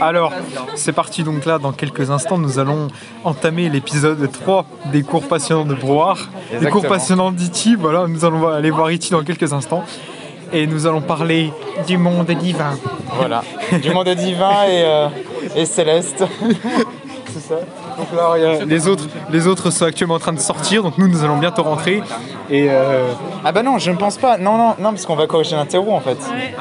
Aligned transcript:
Alors, 0.00 0.32
c'est 0.74 0.94
parti 0.94 1.22
donc 1.22 1.44
là, 1.44 1.58
dans 1.58 1.72
quelques 1.72 2.10
instants, 2.10 2.38
nous 2.38 2.58
allons 2.58 2.88
entamer 3.24 3.68
l'épisode 3.68 4.32
3 4.32 4.64
des 4.86 5.02
cours 5.02 5.28
passionnants 5.28 5.66
de 5.66 5.74
Brouard, 5.74 6.30
des 6.58 6.70
cours 6.70 6.86
passionnants 6.86 7.30
d'Iti, 7.30 7.74
voilà, 7.74 8.06
nous 8.06 8.24
allons 8.24 8.48
aller 8.48 8.70
voir 8.70 8.90
Iti 8.90 9.10
dans 9.10 9.22
quelques 9.22 9.52
instants. 9.52 9.84
Et 10.50 10.66
nous 10.66 10.86
allons 10.86 11.02
parler 11.02 11.52
du 11.86 11.98
monde 11.98 12.30
divin. 12.30 12.78
Voilà. 13.16 13.44
Du 13.82 13.90
monde 13.92 14.08
divin 14.14 14.64
et, 14.64 14.82
euh, 14.86 15.08
et 15.54 15.66
céleste. 15.66 16.24
C'est 17.26 17.40
ça. 17.40 17.56
Donc 17.96 18.08
là, 18.16 18.32
il 18.36 18.42
y 18.42 18.46
a- 18.46 18.64
les 18.64 18.88
autres, 18.88 19.04
les 19.30 19.46
autres 19.46 19.70
sont 19.70 19.84
actuellement 19.84 20.14
en 20.14 20.18
train 20.18 20.32
de 20.32 20.40
sortir, 20.40 20.82
donc 20.82 20.98
nous, 20.98 21.08
nous 21.08 21.24
allons 21.24 21.36
bientôt 21.38 21.62
rentrer. 21.62 22.02
Et 22.50 22.66
euh, 22.70 23.06
Ah 23.44 23.52
bah 23.52 23.62
non, 23.62 23.78
je 23.78 23.90
ne 23.90 23.96
pense 23.96 24.16
pas. 24.18 24.36
Non, 24.38 24.56
non, 24.58 24.74
non, 24.78 24.90
parce 24.90 25.06
qu'on 25.06 25.14
va 25.16 25.26
corriger 25.26 25.56
l'interro 25.56 25.92
en 25.94 26.00
fait. 26.00 26.18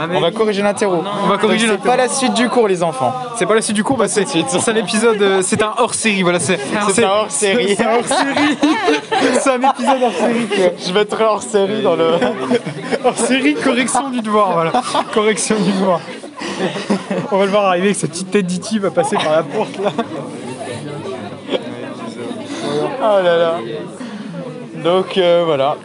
mais- 0.07 0.17
On 0.17 0.21
va 0.21 0.31
corriger 0.31 0.61
l'interro. 0.61 1.04
On 1.23 1.27
va 1.27 1.38
corriger 1.38 1.67
C'est 1.67 1.81
pas 1.81 1.98
la 1.98 2.07
suite 2.07 2.34
du 2.34 2.48
cours, 2.49 2.67
les 2.67 2.84
enfants. 2.84 3.13
c'est 3.35 3.45
pas 3.45 3.55
la 3.55 3.61
suite 3.61 3.75
du 3.75 3.84
cours, 3.84 3.98
bah, 3.98 4.07
c'est 4.07 4.21
un 4.23 4.76
épisode, 4.76 5.21
euh, 5.21 5.41
c'est 5.43 5.62
un 5.62 5.73
hors-série, 5.77 6.21
voilà. 6.23 6.40
C'est 6.40 6.57
un 7.04 7.09
hors-série. 7.09 7.76
C'est 7.76 7.85
un 7.85 7.95
hors-série. 7.95 8.57
c'est 9.41 9.49
un 9.49 9.70
épisode 9.70 10.04
hors-série. 10.04 10.48
quoi. 10.48 10.65
Je 10.88 10.93
mettrai 10.93 11.23
hors 11.26 11.41
série 11.43 11.81
dans 11.81 11.95
le. 11.95 12.12
hors 13.05 13.18
série 13.18 13.55
correction 13.55 14.09
du 14.09 14.21
devoir, 14.21 14.54
voilà. 14.54 14.71
Correction 15.13 15.55
du 15.59 15.71
devoir. 15.71 15.99
On 17.31 17.38
va 17.38 17.45
le 17.45 17.52
voir 17.52 17.65
arriver 17.65 17.88
avec 17.88 17.98
sa 17.98 18.07
petite 18.07 18.31
tête 18.31 18.45
d'Iti 18.45 18.79
va 18.79 18.91
passer 18.91 19.15
par 19.15 19.31
la 19.31 19.43
porte 19.43 19.77
là. 19.79 19.91
Oh 23.05 23.21
là 23.21 23.38
là. 23.38 23.53
Donc 24.84 25.17
euh, 25.17 25.43
voilà. 25.45 25.75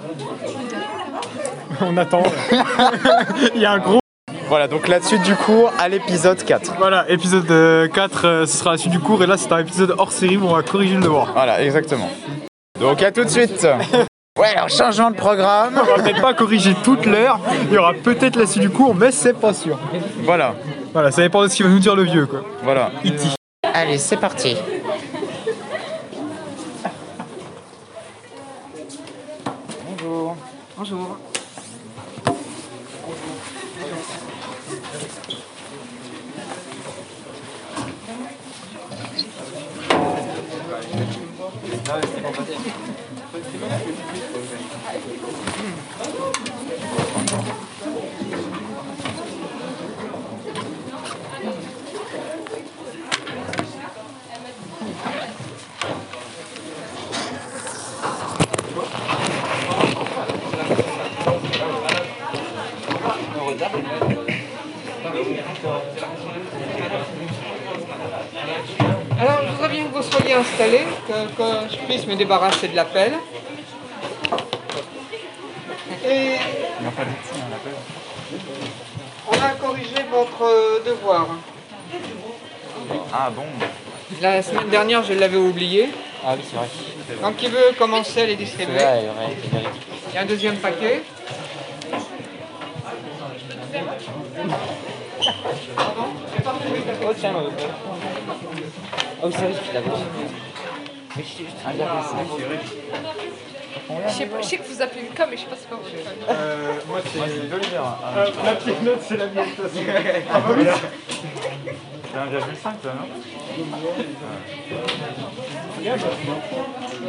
On 1.80 1.96
attend. 1.96 2.22
Il 3.54 3.60
y 3.60 3.66
a 3.66 3.72
un 3.72 3.78
gros. 3.78 3.98
Voilà, 4.48 4.66
donc 4.66 4.88
la 4.88 5.00
suite 5.02 5.22
du 5.22 5.34
cours 5.34 5.72
à 5.78 5.88
l'épisode 5.88 6.42
4. 6.42 6.74
Voilà, 6.78 7.04
épisode 7.10 7.50
euh, 7.50 7.86
4, 7.88 8.24
euh, 8.24 8.46
ce 8.46 8.56
sera 8.56 8.70
la 8.72 8.78
suite 8.78 8.92
du 8.92 8.98
cours 9.00 9.22
et 9.22 9.26
là 9.26 9.36
c'est 9.36 9.52
un 9.52 9.58
épisode 9.58 9.94
hors 9.98 10.10
série 10.12 10.36
où 10.38 10.46
on 10.46 10.54
va 10.54 10.62
corriger 10.62 10.94
le 10.94 11.02
devoir. 11.02 11.32
Voilà, 11.34 11.62
exactement. 11.62 12.08
Donc 12.80 13.02
à 13.02 13.10
tout 13.12 13.24
de 13.24 13.28
suite. 13.28 13.66
Ouais, 14.38 14.54
alors 14.56 14.68
changement 14.70 15.10
de 15.10 15.16
programme. 15.16 15.78
On 15.82 15.96
va 15.96 16.02
peut-être 16.02 16.22
pas 16.22 16.32
corriger 16.32 16.74
toute 16.84 17.04
l'heure, 17.04 17.40
il 17.68 17.74
y 17.74 17.78
aura 17.78 17.92
peut-être 17.92 18.36
la 18.36 18.46
suite 18.46 18.62
du 18.62 18.70
cours, 18.70 18.94
mais 18.94 19.10
c'est 19.10 19.34
pas 19.34 19.52
sûr. 19.52 19.78
Voilà, 20.22 20.54
Voilà, 20.92 21.10
ça 21.10 21.22
dépend 21.22 21.42
de 21.42 21.48
ce 21.48 21.56
qu'il 21.56 21.66
va 21.66 21.72
nous 21.72 21.80
dire 21.80 21.96
le 21.96 22.04
vieux 22.04 22.26
quoi. 22.26 22.42
voilà. 22.62 22.92
Iti. 23.04 23.34
Allez, 23.74 23.98
c'est 23.98 24.16
parti. 24.16 24.56
Bonjour. 30.78 31.18
Bonjour. 41.88 42.38
Alors, 69.20 69.42
je 69.46 69.52
voudrais 69.52 69.68
bien 69.68 69.84
que 69.84 69.94
vous 69.94 70.02
soyez 70.58 70.80
installés, 70.80 70.86
que, 71.06 71.36
que 71.36 71.72
je 71.72 71.76
puisse 71.86 72.06
me 72.06 72.16
débarrasser 72.16 72.68
de 72.68 72.76
la 72.76 72.84
pelle. 72.84 73.14
Et 76.04 76.36
on 79.30 79.42
a 79.42 79.50
corrigé 79.60 79.94
votre 80.10 80.42
euh, 80.42 80.80
devoir. 80.84 81.26
Ah 83.12 83.30
bon 83.30 83.44
La 84.20 84.42
semaine 84.42 84.68
dernière, 84.68 85.02
je 85.02 85.12
l'avais 85.14 85.36
oublié. 85.36 85.90
Ah 86.24 86.34
oui, 86.36 86.42
c'est 86.48 86.56
vrai. 86.56 86.68
Donc, 87.22 87.36
qui 87.36 87.48
veut 87.48 87.72
commencer 87.78 88.22
à 88.22 88.26
les 88.26 88.36
distribuer? 88.36 88.80
Il 90.08 90.14
y 90.14 90.18
a 90.18 90.22
un 90.22 90.26
deuxième 90.26 90.56
paquet. 90.56 91.02
Oh 97.04 97.12
tiens, 97.16 97.34
Oh, 99.20 99.28
c'est 99.32 99.38
vrai, 99.38 99.52
je 99.52 100.47
je 104.06 104.12
sais, 104.12 104.26
pas- 104.26 104.40
je 104.42 104.46
sais 104.46 104.56
que 104.58 104.62
vous 104.68 104.82
appelez 104.82 105.02
Lucas, 105.02 105.26
mais 105.30 105.36
je 105.36 105.42
sais 105.42 105.48
pas 105.48 105.56
c'est 105.56 105.68
quoi 105.68 105.78
votre. 105.78 105.90
Euh, 106.30 106.72
moi 106.88 107.00
c'est. 107.04 107.18
C'est 107.18 107.54
Oliver. 107.54 107.80
la 108.44 108.52
petite 108.54 108.82
note 108.82 109.00
c'est 109.02 109.16
la 109.16 109.26
mienne. 109.26 109.46
Ah 110.32 110.40
bah 110.40 110.54
oui. 110.56 110.64
C'est 112.10 112.18
1,5 112.18 112.80
toi, 112.82 112.92
non 112.94 113.06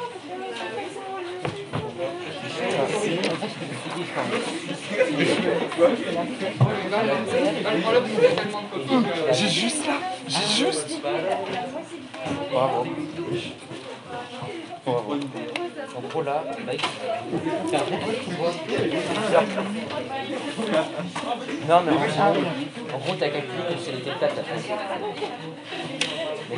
J'ai 9.31 9.49
juste 9.49 9.87
là 9.87 9.93
J'ai 10.27 10.65
juste 10.65 11.01
Bravo. 12.51 12.85
Bravo. 14.85 15.15
En 15.95 16.01
gros 16.09 16.21
là, 16.21 16.43
mec, 16.65 16.81
c'est 17.69 17.75
un. 17.75 17.79
Non 21.67 21.81
mais 21.85 21.91
en 22.93 22.97
gros, 22.97 23.15
t'as 23.19 23.29
calculé 23.29 23.61
que 23.69 23.89
elle 23.89 23.99
était 23.99 24.11
plate 24.11 24.35
la 24.35 24.43
feuille. 24.43 24.71
Mais 26.49 26.57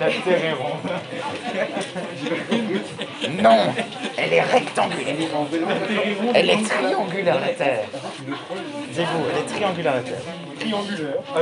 La 0.00 0.06
terre 0.06 0.44
est 0.44 0.52
ronde. 0.52 0.90
non 3.42 3.74
Elle 4.16 4.32
est 4.32 4.40
rectangulaire. 4.42 5.16
Elle 6.34 6.50
est 6.50 6.62
triangulaire, 6.62 7.40
la 7.40 7.48
Terre. 7.48 7.84
Dites-vous, 8.90 9.24
elle 9.30 9.38
est 9.38 9.46
triangulaire, 9.46 9.94
la 9.94 10.02
Terre. 10.02 10.22
Triangulaire. 10.58 11.14
Ah. 11.34 11.40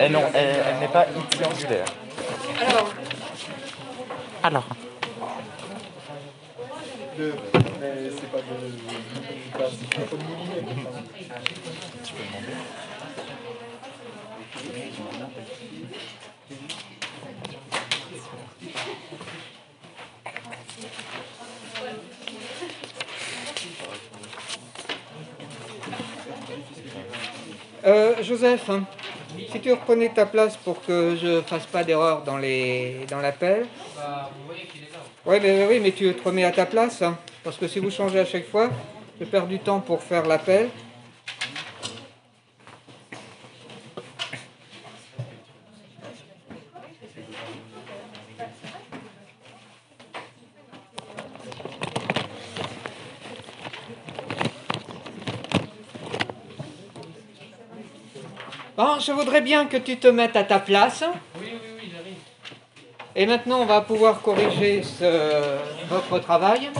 Eh 0.00 0.08
non, 0.08 0.22
elle, 0.34 0.56
elle 0.68 0.78
n'est 0.80 0.88
pas 0.88 1.06
triangulaire. 1.30 1.84
Alors, 2.60 2.92
Alors 4.42 4.66
Mais 7.18 7.32
c'est 8.10 8.30
pas 8.30 8.38
de. 8.38 8.42
C'est 9.44 9.58
pas 9.58 9.68
c'est 9.70 10.04
pas 10.04 10.16
de 10.16 10.22
millimètres. 10.22 10.88
Euh, 27.84 28.22
Joseph, 28.22 28.70
hein, 28.70 28.84
si 29.50 29.60
tu 29.60 29.72
reprenais 29.72 30.08
ta 30.08 30.26
place 30.26 30.56
pour 30.56 30.82
que 30.82 31.16
je 31.20 31.40
fasse 31.42 31.66
pas 31.66 31.84
d'erreur 31.84 32.22
dans 32.22 32.38
dans 32.38 33.20
l'appel. 33.20 33.66
Oui, 35.26 35.36
mais 35.42 35.80
mais 35.80 35.92
tu 35.92 36.12
te 36.14 36.24
remets 36.24 36.44
à 36.44 36.52
ta 36.52 36.66
place, 36.66 37.02
hein, 37.02 37.16
parce 37.44 37.56
que 37.56 37.68
si 37.68 37.78
vous 37.78 37.90
changez 37.90 38.20
à 38.20 38.24
chaque 38.24 38.48
fois, 38.48 38.70
je 39.20 39.24
perds 39.24 39.46
du 39.46 39.58
temps 39.58 39.80
pour 39.80 40.02
faire 40.02 40.26
l'appel. 40.26 40.68
Bon, 58.78 59.00
je 59.00 59.10
voudrais 59.10 59.40
bien 59.40 59.66
que 59.66 59.76
tu 59.76 59.96
te 59.98 60.06
mettes 60.06 60.36
à 60.36 60.44
ta 60.44 60.60
place. 60.60 61.02
Oui, 61.40 61.46
oui, 61.52 61.58
oui, 61.82 61.90
j'arrive. 61.92 62.14
Et 63.16 63.26
maintenant, 63.26 63.62
on 63.62 63.66
va 63.66 63.80
pouvoir 63.80 64.22
corriger 64.22 64.84
ce- 64.84 65.58
votre 65.88 66.20
travail. 66.20 66.70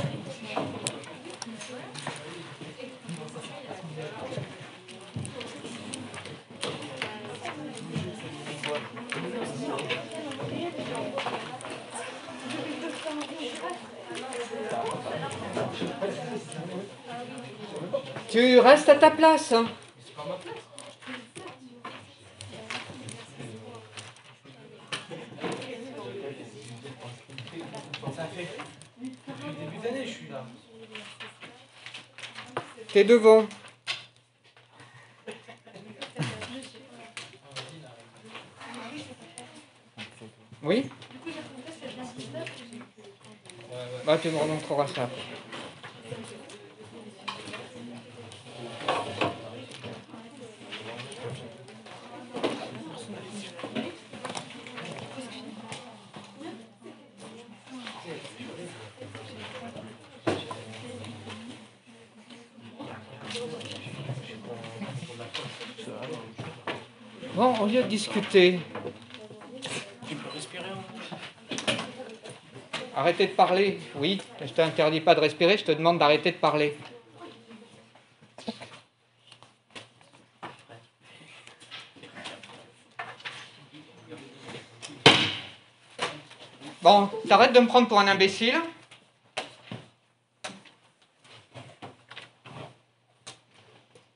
Tu 18.31 18.59
restes 18.61 18.89
à 18.89 18.95
ta 18.95 19.11
place. 19.11 19.53
hein. 19.53 19.67
T'es 32.93 33.05
devant. 33.05 33.47
Oui 40.63 40.91
Bah 44.07 44.19
tu 44.21 44.31
me 44.31 44.39
remontreras 44.39 44.87
ça. 44.87 45.03
après. 45.03 45.38
Bon, 67.89 67.95
au 67.95 67.97
lieu 67.97 67.97
de 67.97 67.97
discuter. 67.97 68.61
Arrêtez 72.95 73.29
de 73.29 73.33
parler. 73.33 73.79
Oui, 73.95 74.21
je 74.45 74.53
t'interdis 74.53 75.01
pas 75.01 75.15
de 75.15 75.21
respirer, 75.21 75.57
je 75.57 75.65
te 75.65 75.73
demande 75.73 75.99
d'arrêter 75.99 76.33
de 76.33 76.37
parler. 76.37 76.77
Bon, 86.83 87.09
t'arrêtes 87.27 87.55
de 87.55 87.61
me 87.61 87.67
prendre 87.67 87.89
pour 87.89 88.01
un 88.01 88.09
imbécile. 88.09 88.61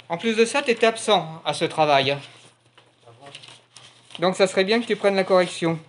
En 0.09 0.19
plus 0.19 0.37
de 0.37 0.45
ça, 0.45 0.63
tu 0.63 0.71
étais 0.71 0.87
absent 0.87 1.41
à 1.45 1.55
ce 1.55 1.65
travail. 1.65 2.19
Donc 4.23 4.37
ça 4.37 4.47
serait 4.47 4.63
bien 4.63 4.81
que 4.81 4.87
tu 4.87 4.95
prennes 4.95 5.17
la 5.17 5.25
correction. 5.25 5.81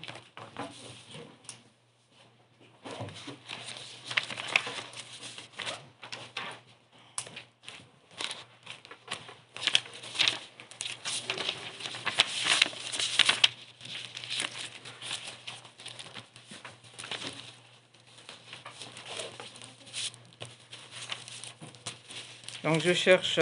Donc 22.63 22.81
je 22.81 22.94
cherche 22.94 23.39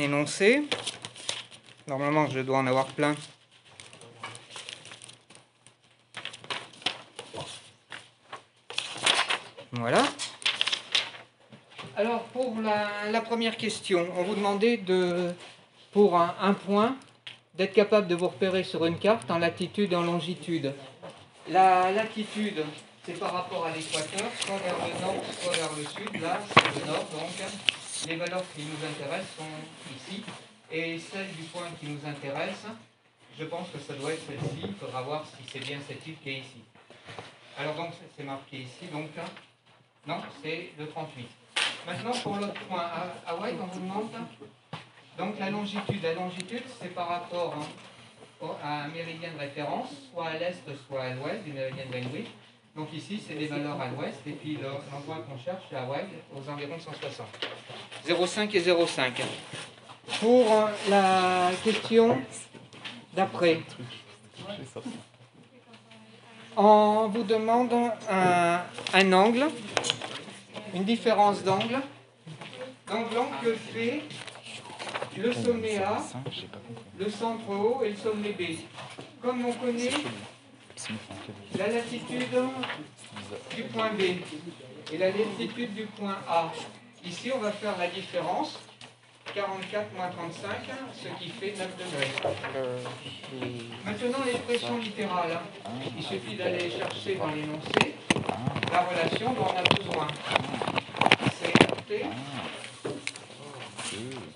énoncé. 0.00 0.62
Normalement, 1.86 2.26
je 2.28 2.40
dois 2.40 2.58
en 2.58 2.66
avoir 2.66 2.86
plein. 2.86 3.14
Voilà. 9.72 10.04
Alors, 11.96 12.22
pour 12.24 12.56
la, 12.60 13.20
première 13.20 13.56
question, 13.56 14.06
on 14.16 14.22
vous 14.22 14.34
demandait 14.34 14.78
de, 14.78 15.32
pour 15.92 16.18
un 16.18 16.54
point, 16.54 16.96
d'être 17.54 17.72
capable 17.72 18.06
de 18.06 18.14
vous 18.14 18.28
repérer 18.28 18.64
sur 18.64 18.84
une 18.84 18.98
carte 18.98 19.30
en 19.30 19.38
latitude 19.38 19.92
et 19.92 19.96
en 19.96 20.02
longitude. 20.02 20.72
La 21.48 21.92
latitude, 21.92 22.64
c'est 23.04 23.18
par 23.18 23.32
rapport 23.32 23.66
à 23.66 23.70
l'équateur, 23.70 24.28
soit 24.40 24.56
vers 24.56 24.76
le 24.86 25.00
nord, 25.00 25.22
soit 25.40 25.52
vers 25.52 25.70
le 25.76 25.84
sud. 25.84 26.22
Là, 26.22 26.40
c'est 26.48 26.80
le 26.80 26.86
nord, 26.86 27.04
donc 27.12 27.83
les 28.06 28.16
valeurs 28.16 28.44
qui 28.54 28.62
nous 28.62 28.86
intéressent 28.86 29.36
sont 29.36 29.94
ici. 29.96 30.22
Et 30.70 30.98
celle 30.98 31.28
du 31.34 31.42
point 31.44 31.68
qui 31.80 31.86
nous 31.86 32.06
intéresse, 32.06 32.66
je 33.38 33.44
pense 33.44 33.68
que 33.70 33.78
ça 33.78 33.94
doit 33.94 34.12
être 34.12 34.26
celle-ci. 34.26 34.62
Il 34.64 34.74
faudra 34.74 35.02
voir 35.02 35.24
si 35.26 35.42
c'est 35.50 35.60
bien 35.60 35.78
cette 35.86 36.06
île 36.06 36.16
qui 36.22 36.30
est 36.30 36.38
ici. 36.38 36.62
Alors 37.58 37.74
donc, 37.74 37.90
c'est 38.16 38.24
marqué 38.24 38.58
ici. 38.58 38.86
Donc, 38.92 39.10
non, 40.06 40.20
c'est 40.42 40.70
le 40.78 40.88
38. 40.88 41.28
Maintenant, 41.86 42.12
pour 42.22 42.36
l'autre 42.36 42.60
point, 42.68 42.82
à 42.82 43.30
Hawaï, 43.30 43.54
on 43.60 43.66
vous 43.66 43.80
demande. 43.80 44.10
Donc, 45.16 45.38
la 45.38 45.50
longitude. 45.50 46.02
La 46.02 46.14
longitude, 46.14 46.64
c'est 46.80 46.92
par 46.94 47.08
rapport 47.08 47.54
hein, 47.54 48.46
à 48.62 48.84
un 48.84 48.88
méridien 48.88 49.32
de 49.32 49.38
référence, 49.38 49.90
soit 50.12 50.28
à 50.28 50.38
l'est, 50.38 50.62
soit 50.88 51.02
à 51.02 51.14
l'ouest 51.14 51.44
du 51.44 51.52
méridien 51.52 51.84
de 51.86 51.90
Greenwich. 51.90 52.28
Donc 52.76 52.92
ici, 52.92 53.22
c'est 53.24 53.34
des 53.34 53.46
valeurs 53.46 53.80
à 53.80 53.88
l'ouest, 53.88 54.18
et 54.26 54.32
puis 54.32 54.54
le- 54.56 54.62
l'endroit 54.92 55.24
qu'on 55.28 55.38
cherche, 55.38 55.62
c'est 55.70 55.76
Hawaï, 55.76 56.06
aux 56.34 56.50
environs 56.50 56.76
de 56.76 56.80
160. 56.82 57.26
0,5 58.04 58.52
et 58.56 58.60
0,5. 58.60 59.22
Pour 60.20 60.52
euh, 60.52 60.66
la 60.90 61.50
question 61.62 62.18
d'après, 63.14 63.60
on 66.56 67.08
vous 67.12 67.22
demande 67.22 67.72
un, 68.10 68.60
un 68.92 69.12
angle, 69.12 69.46
une 70.74 70.84
différence 70.84 71.42
d'angle. 71.42 71.80
Donc 72.90 73.12
l'angle 73.14 73.34
que 73.42 73.54
fait 73.54 74.02
le 75.16 75.32
sommet 75.32 75.78
A, 75.78 76.02
le 76.98 77.08
centre 77.08 77.48
haut 77.48 77.82
et 77.84 77.90
le 77.90 77.96
sommet 77.96 78.32
B. 78.32 78.42
Comme 79.22 79.44
on 79.46 79.52
connaît 79.52 79.90
la 81.58 81.68
latitude 81.68 82.28
du 83.56 83.62
point 83.64 83.90
B 83.92 84.00
et 84.92 84.98
la 84.98 85.08
latitude 85.08 85.74
du 85.74 85.86
point 85.86 86.16
A. 86.28 86.52
Ici, 87.04 87.30
on 87.34 87.38
va 87.38 87.52
faire 87.52 87.76
la 87.78 87.88
différence 87.88 88.58
44 89.34 89.94
moins 89.96 90.08
35, 90.10 90.50
ce 90.92 91.08
qui 91.22 91.30
fait 91.30 91.54
9 91.58 91.68
degrés. 91.76 92.10
Maintenant, 93.84 94.24
l'expression 94.24 94.78
littérale. 94.78 95.40
Il 95.96 96.02
suffit 96.02 96.36
d'aller 96.36 96.70
chercher 96.70 97.16
dans 97.16 97.28
l'énoncé 97.28 97.96
la 98.70 98.80
relation 98.82 99.32
dont 99.32 99.46
on 99.46 99.56
a 99.58 99.62
besoin. 99.74 100.06
C'est 101.40 101.52
RT 101.66 102.06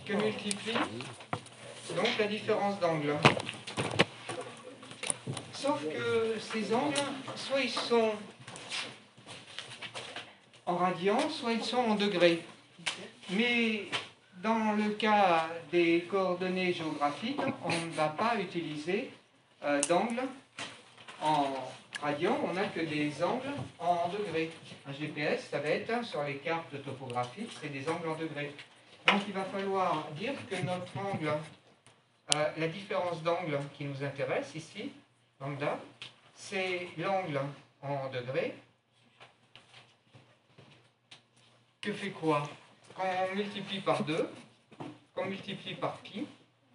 que 0.07 0.13
multiplie 0.15 0.73
donc 1.95 2.09
la 2.19 2.27
différence 2.27 2.79
d'angle. 2.81 3.15
Sauf 5.61 5.83
que 5.83 6.39
ces 6.39 6.73
angles, 6.73 6.95
soit 7.35 7.63
ils 7.63 7.71
sont 7.71 8.13
en 10.65 10.77
radians, 10.77 11.29
soit 11.29 11.53
ils 11.53 11.65
sont 11.65 11.79
en 11.79 11.97
degrés. 11.97 12.45
Mais 13.31 13.87
dans 14.41 14.75
le 14.75 14.91
cas 14.91 15.49
des 15.73 16.03
coordonnées 16.09 16.73
géographiques, 16.73 17.41
on 17.65 17.71
ne 17.71 17.91
va 17.97 18.07
pas 18.07 18.37
utiliser 18.39 19.11
euh, 19.65 19.81
d'angle 19.89 20.23
en 21.21 21.47
radians, 22.01 22.39
on 22.49 22.53
n'a 22.53 22.67
que 22.67 22.79
des 22.79 23.21
angles 23.21 23.51
en 23.81 24.09
degrés. 24.11 24.53
Un 24.87 24.93
GPS, 24.93 25.49
ça 25.51 25.59
va 25.59 25.71
être 25.71 26.05
sur 26.05 26.23
les 26.23 26.37
cartes 26.37 26.81
topographiques, 26.85 27.51
c'est 27.61 27.73
des 27.73 27.89
angles 27.89 28.11
en 28.11 28.17
degrés. 28.17 28.55
Donc 29.09 29.23
il 29.27 29.35
va 29.35 29.43
falloir 29.43 30.07
dire 30.13 30.35
que 30.49 30.55
notre 30.65 30.97
angle, 30.97 31.33
euh, 32.37 32.49
la 32.57 32.69
différence 32.69 33.25
d'angle 33.25 33.59
qui 33.77 33.87
nous 33.87 34.05
intéresse 34.05 34.55
ici, 34.55 34.93
lambda, 35.41 35.79
c'est 36.35 36.89
l'angle 36.97 37.41
en 37.83 38.09
degrés. 38.11 38.55
Que 41.81 41.93
fait 41.93 42.11
quoi 42.11 42.43
Quand 42.97 43.05
on 43.31 43.37
multiplie 43.37 43.81
par 43.81 44.03
2, 44.03 44.29
qu'on 45.15 45.27
multiplie 45.27 45.75
par 45.75 45.99
pi, 45.99 46.27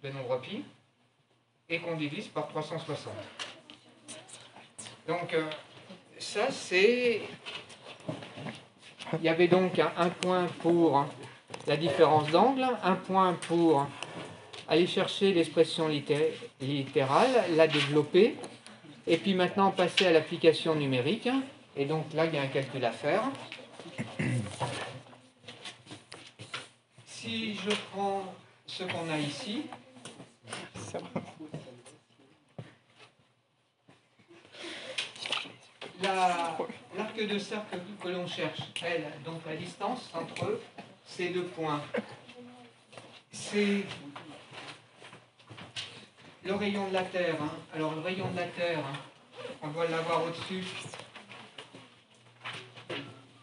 le 0.02 0.12
nombre 0.12 0.40
pi, 0.40 0.64
et 1.68 1.80
qu'on 1.80 1.96
divise 1.96 2.28
par 2.28 2.48
360. 2.48 3.12
Donc 5.06 5.34
euh, 5.34 5.48
ça 6.18 6.50
c'est... 6.50 7.22
Il 9.12 9.22
y 9.22 9.28
avait 9.28 9.48
donc 9.48 9.78
un, 9.78 9.92
un 9.96 10.08
point 10.08 10.46
pour 10.60 11.06
la 11.66 11.76
différence 11.76 12.30
d'angle, 12.30 12.66
un 12.82 12.94
point 12.94 13.34
pour 13.34 13.86
aller 14.68 14.86
chercher 14.86 15.32
l'expression 15.32 15.88
littérale, 15.88 17.44
la 17.50 17.66
développer, 17.66 18.36
et 19.06 19.16
puis 19.16 19.34
maintenant 19.34 19.70
passer 19.70 20.06
à 20.06 20.12
l'application 20.12 20.74
numérique. 20.74 21.28
Et 21.76 21.84
donc 21.86 22.12
là, 22.12 22.26
il 22.26 22.34
y 22.34 22.38
a 22.38 22.42
un 22.42 22.46
calcul 22.46 22.84
à 22.84 22.92
faire. 22.92 23.22
Si 27.06 27.54
je 27.56 27.70
prends 27.92 28.34
ce 28.66 28.84
qu'on 28.84 29.10
a 29.10 29.18
ici, 29.18 29.62
la- 36.02 36.56
l'arc 36.96 37.16
de 37.16 37.38
cercle 37.38 37.78
que 38.02 38.08
l'on 38.08 38.26
cherche, 38.26 38.60
elle, 38.82 39.04
donc 39.24 39.40
la 39.46 39.56
distance 39.56 40.10
entre 40.14 40.60
ces 41.06 41.30
deux 41.30 41.44
points, 41.44 41.82
c'est 43.32 43.84
le 46.44 46.54
rayon 46.54 46.88
de 46.88 46.92
la 46.92 47.02
Terre. 47.02 47.36
hein. 47.42 47.50
Alors 47.74 47.94
le 47.94 48.00
rayon 48.00 48.30
de 48.30 48.36
la 48.36 48.46
Terre, 48.46 48.78
hein, 48.78 48.98
on 49.62 49.68
doit 49.68 49.86
l'avoir 49.88 50.24
au-dessus. 50.24 50.64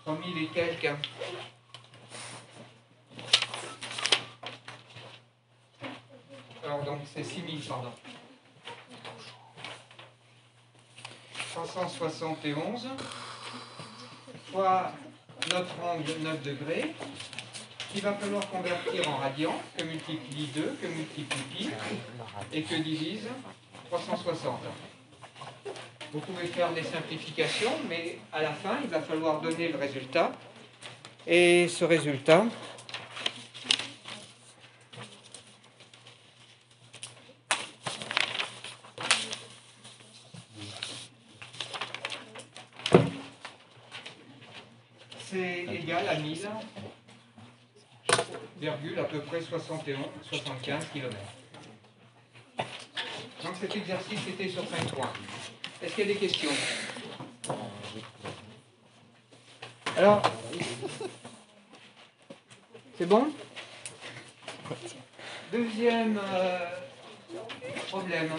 3000 0.05 0.43
et 0.43 0.47
quelques. 0.47 0.95
Alors 6.63 6.83
donc 6.83 7.01
c'est 7.13 7.23
6000, 7.23 7.61
pardon. 7.67 7.91
571 11.53 12.87
fois 14.51 14.91
notre 15.51 15.83
angle 15.83 16.13
9 16.21 16.43
degrés 16.43 16.95
qu'il 17.91 18.01
va 18.01 18.13
falloir 18.13 18.49
convertir 18.49 19.07
en 19.09 19.17
radian, 19.17 19.53
que 19.77 19.83
multiplie 19.83 20.49
2, 20.55 20.77
que 20.81 20.87
multiplie 20.87 21.43
pi, 21.55 21.69
et 22.53 22.63
que 22.63 22.75
divise 22.75 23.27
360. 23.89 24.59
Vous 26.13 26.19
pouvez 26.19 26.47
faire 26.47 26.71
des 26.73 26.83
simplifications, 26.83 27.71
mais 27.89 28.17
à 28.31 28.41
la 28.41 28.51
fin, 28.51 28.77
il 28.83 28.89
va 28.89 29.01
falloir 29.01 29.41
donner 29.41 29.69
le 29.69 29.77
résultat. 29.77 30.31
Et 31.27 31.67
ce 31.67 31.85
résultat, 31.85 32.45
c'est 45.29 45.65
égal 45.69 46.07
à 46.09 46.15
1000 46.15 46.47
virgule 48.61 48.99
à 48.99 49.00
peu 49.11 49.19
près 49.19 49.41
71, 49.41 49.97
75 50.31 50.85
km. 50.93 51.17
Donc 53.43 53.53
cet 53.59 53.75
exercice 53.75 54.19
était 54.29 54.47
sur 54.47 54.65
5 54.65 54.93
points. 54.93 55.11
Est-ce 55.81 55.95
qu'il 55.95 56.07
y 56.07 56.11
a 56.11 56.13
des 56.13 56.19
questions? 56.19 56.51
Alors, 59.97 60.21
c'est 62.97 63.05
bon? 63.05 63.27
Deuxième 65.51 66.17
euh, 66.17 66.59
problème. 67.89 68.29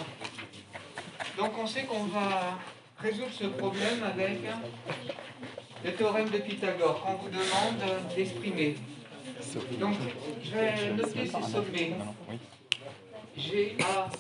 Donc 1.37 1.53
on 1.59 1.67
sait 1.67 1.83
qu'on 1.83 2.05
va 2.05 2.59
résoudre 2.99 3.33
ce 3.33 3.45
problème 3.45 4.03
avec 4.05 4.39
le 5.85 5.93
théorème 5.93 6.31
de 6.31 6.39
Pythagore 6.39 7.03
qu'on 7.03 7.15
vous 7.17 7.29
demande 7.29 8.09
d'exprimer. 8.17 8.77
Donc, 9.79 9.95
je 10.43 10.51
vais 10.51 10.93
noter 10.95 11.27
ces 11.27 11.43
sommets. 11.43 11.97
G, 13.37 13.77
A, 13.81 14.11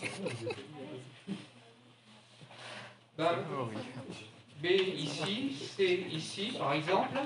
ben, 3.16 3.36
B 4.62 4.66
ici, 4.96 5.56
C 5.76 6.06
ici, 6.10 6.52
par 6.58 6.72
exemple. 6.74 7.18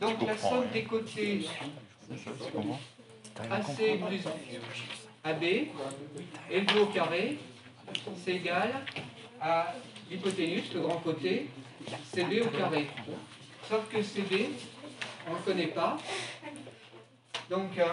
Donc, 0.00 0.22
la 0.26 0.36
somme 0.36 0.68
des 0.72 0.84
côtés 0.84 1.46
AC 3.50 3.98
plus 4.06 4.24
AB, 5.24 5.42
élevé 6.50 6.80
au 6.80 6.86
carré, 6.86 7.38
c'est 8.24 8.36
égal 8.36 8.72
à 9.40 9.74
l'hypoténuse, 10.10 10.72
le 10.74 10.80
grand 10.80 10.98
côté, 10.98 11.48
CB 12.12 12.42
au 12.42 12.48
carré. 12.48 12.86
Sauf 13.68 13.88
que 13.88 14.02
CB, 14.02 14.50
on 15.28 15.32
ne 15.32 15.36
le 15.36 15.42
connaît 15.42 15.66
pas. 15.68 15.96
Donc, 17.50 17.78
euh, 17.78 17.86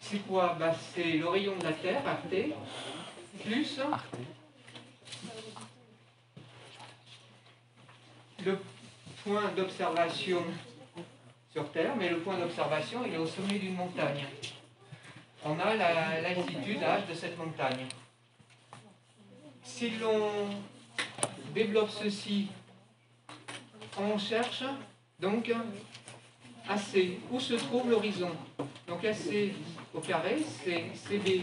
c'est 0.00 0.18
quoi? 0.26 0.56
Bah, 0.58 0.74
C'est 0.94 1.12
le 1.12 1.28
rayon 1.28 1.56
de 1.56 1.64
la 1.64 1.72
Terre, 1.72 2.02
RT, 2.04 2.54
plus 3.44 3.80
le 8.44 8.58
point 9.24 9.48
d'observation 9.56 10.42
sur 11.52 11.70
Terre, 11.70 11.94
mais 11.96 12.08
le 12.08 12.18
point 12.18 12.38
d'observation, 12.38 13.02
il 13.06 13.14
est 13.14 13.18
au 13.18 13.26
sommet 13.26 13.58
d'une 13.58 13.74
montagne. 13.76 14.24
On 15.44 15.58
a 15.58 15.74
la- 15.74 16.20
l'altitude 16.20 16.80
H 16.80 17.06
de 17.08 17.14
cette 17.14 17.36
montagne. 17.38 17.86
Si 19.62 19.90
l'on 19.90 20.30
développe 21.54 21.90
ceci, 21.90 22.48
on 23.98 24.18
cherche 24.18 24.64
donc 25.20 25.52
AC, 26.68 27.18
où 27.30 27.40
se 27.40 27.54
trouve 27.54 27.90
l'horizon 27.90 28.30
Donc 28.86 29.04
AC 29.04 29.52
au 29.94 30.00
carré, 30.00 30.36
c'est 30.64 30.84
CB 30.94 31.42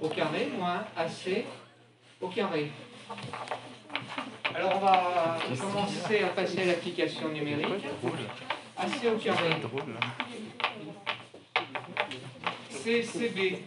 au 0.00 0.08
carré 0.08 0.48
moins 0.58 0.84
AC 0.96 1.44
au 2.20 2.28
carré. 2.28 2.70
Alors 4.54 4.72
on 4.76 4.80
va 4.80 5.38
commencer 5.60 6.20
à 6.24 6.28
passer 6.28 6.62
à 6.62 6.64
l'application 6.66 7.28
numérique. 7.28 7.84
AC 8.76 9.06
au 9.14 9.18
carré. 9.18 9.50
C'est 12.70 13.02
CB. 13.02 13.62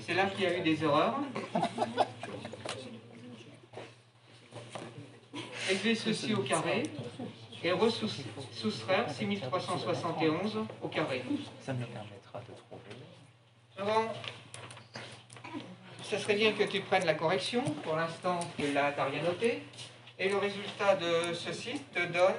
C'est 0.00 0.14
là 0.14 0.26
qu'il 0.26 0.44
y 0.44 0.46
a 0.46 0.56
eu 0.56 0.60
des 0.60 0.82
erreurs. 0.82 1.18
Élever 5.70 5.94
ceci 5.94 6.32
au 6.32 6.42
carré 6.42 6.84
et 7.62 7.72
soustraire 8.52 9.10
6371 9.10 10.58
au 10.80 10.88
carré. 10.88 11.24
Ça 11.60 11.72
me 11.72 11.84
permettra 11.84 12.40
de 12.40 12.54
trouver. 12.56 12.82
Avant, 13.76 14.12
ça 16.02 16.18
serait 16.18 16.36
bien 16.36 16.52
que 16.52 16.62
tu 16.64 16.80
prennes 16.80 17.04
la 17.04 17.14
correction. 17.14 17.62
Pour 17.82 17.96
l'instant, 17.96 18.40
tu 18.56 18.72
l'as, 18.72 18.94
rien 19.04 19.22
noté. 19.22 19.62
Et 20.18 20.28
le 20.28 20.38
résultat 20.38 20.96
de 20.96 21.34
ceci 21.34 21.80
te 21.92 22.00
donne 22.06 22.34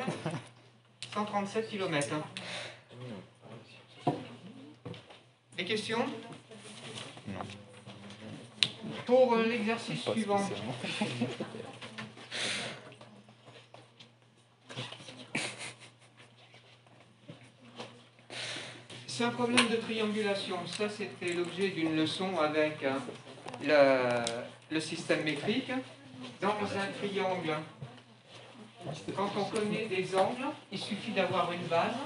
137 1.13 1.69
km. 1.69 2.15
Des 5.59 5.65
questions 5.65 6.05
Pour 9.05 9.33
euh, 9.33 9.45
l'exercice 9.45 10.09
suivant, 10.09 10.39
c'est 19.05 19.25
un 19.25 19.31
problème 19.31 19.67
de 19.67 19.75
triangulation. 19.75 20.65
Ça, 20.65 20.87
c'était 20.87 21.33
l'objet 21.33 21.71
d'une 21.71 21.97
leçon 21.97 22.39
avec 22.39 22.81
euh, 22.85 22.93
le, 23.61 24.23
le 24.73 24.79
système 24.79 25.25
métrique. 25.25 25.73
Dans 26.39 26.55
un 26.61 26.87
triangle, 26.99 27.57
quand 29.13 29.29
on 29.37 29.43
connaît 29.43 29.87
des 29.87 30.15
angles, 30.15 30.47
il 30.71 30.79
suffit 30.79 31.11
d'avoir 31.11 31.51
une 31.51 31.67
base 31.67 31.97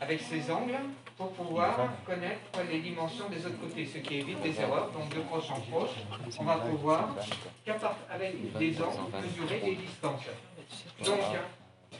avec 0.00 0.20
ces 0.20 0.50
angles 0.50 0.80
pour 1.20 1.32
pouvoir 1.32 1.76
connaître 2.06 2.40
les 2.70 2.80
dimensions 2.80 3.28
des 3.28 3.44
autres 3.44 3.60
côtés, 3.60 3.84
ce 3.84 3.98
qui 3.98 4.20
évite 4.20 4.40
des 4.40 4.58
erreurs. 4.58 4.90
Donc 4.90 5.14
de 5.14 5.20
proche 5.20 5.50
en 5.50 5.60
proche, 5.60 5.90
on 6.38 6.44
va 6.44 6.56
pouvoir, 6.56 7.10
avec 8.10 8.56
des 8.56 8.82
angles, 8.82 9.16
mesurer 9.22 9.60
les 9.66 9.74
distances. 9.74 10.22
Donc, 11.04 11.20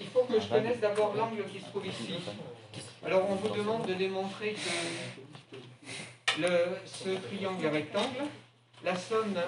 il 0.00 0.06
faut 0.06 0.22
que 0.24 0.40
je 0.40 0.48
connaisse 0.48 0.80
d'abord 0.80 1.14
l'angle 1.14 1.44
qui 1.52 1.60
se 1.60 1.66
trouve 1.66 1.86
ici. 1.86 2.14
Alors 3.04 3.28
on 3.28 3.34
vous 3.34 3.54
demande 3.54 3.86
de 3.86 3.92
démontrer 3.92 4.54
que 4.54 6.40
le, 6.40 6.78
ce 6.86 7.10
triangle 7.10 7.66
rectangle, 7.66 8.24
la 8.82 8.96
somme 8.96 9.38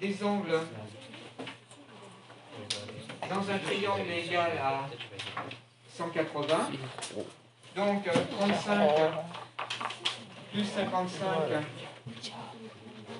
des 0.00 0.24
angles 0.24 0.60
dans 3.28 3.50
un 3.50 3.58
triangle 3.58 4.10
est 4.10 4.26
égale 4.26 4.58
à 4.62 4.88
180. 5.92 6.70
Donc 7.76 8.06
euh, 8.06 8.12
35 8.38 8.90
plus 10.52 10.64
55 10.64 11.26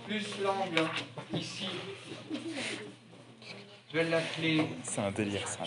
plus 0.06 0.38
l'angle 0.42 0.88
ici, 1.32 1.68
je 3.90 3.98
vais 3.98 4.04
l'appeler 4.04 4.68
C'est 4.84 5.00
un 5.00 5.10
délire 5.10 5.48
ça. 5.48 5.64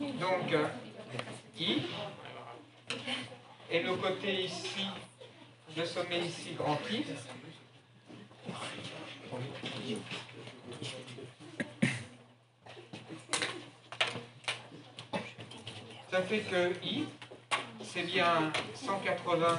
donc 0.00 0.52
euh, 0.52 0.68
I. 1.58 1.82
Et 3.70 3.82
le 3.82 3.94
côté 3.96 4.44
ici, 4.44 4.86
le 5.76 5.84
sommet 5.84 6.20
ici, 6.20 6.54
grand 6.56 6.78
I. 6.92 7.04
Ça 16.14 16.22
fait 16.22 16.44
que 16.48 16.72
I, 16.86 17.06
c'est 17.82 18.04
bien 18.04 18.52
180 18.72 19.58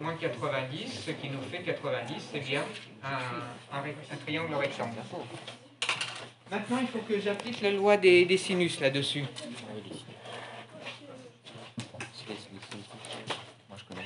moins 0.00 0.16
90, 0.16 1.04
ce 1.06 1.12
qui 1.12 1.28
nous 1.28 1.40
fait 1.42 1.62
90, 1.62 2.14
c'est 2.32 2.40
bien 2.40 2.64
un, 3.04 4.16
triangle 4.26 4.52
rectangle. 4.56 4.96
Maintenant, 6.50 6.78
il 6.80 6.88
faut 6.88 6.98
que 6.98 7.20
j'applique 7.20 7.60
la 7.60 7.70
loi 7.70 7.96
des, 7.96 8.24
des 8.24 8.36
sinus 8.36 8.80
là-dessus. 8.80 9.24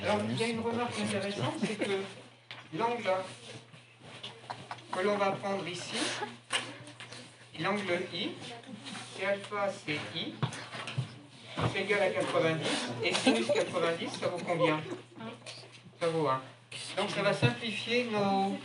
Alors, 0.03 0.19
il 0.29 0.39
y 0.39 0.43
a 0.43 0.47
une 0.47 0.59
remarque 0.59 0.99
intéressante, 0.99 1.55
c'est 1.61 1.79
que 1.79 2.77
l'angle 2.77 3.09
que 4.91 4.99
l'on 4.99 5.17
va 5.17 5.31
prendre 5.31 5.67
ici, 5.67 5.97
l'angle 7.59 8.01
I, 8.13 8.29
c'est 9.17 9.25
alpha, 9.25 9.67
c'est 9.83 9.99
I, 10.15 10.35
c'est 11.73 11.81
égal 11.81 12.01
à 12.01 12.09
90, 12.09 12.67
et 13.03 13.13
sinus 13.13 13.47
90, 13.47 14.09
ça 14.19 14.27
vaut 14.27 14.37
combien 14.45 14.79
Ça 15.99 16.07
vaut 16.07 16.27
1. 16.27 16.41
Donc 16.97 17.09
ça 17.09 17.21
va 17.21 17.33
simplifier 17.33 18.05
nos, 18.05 18.57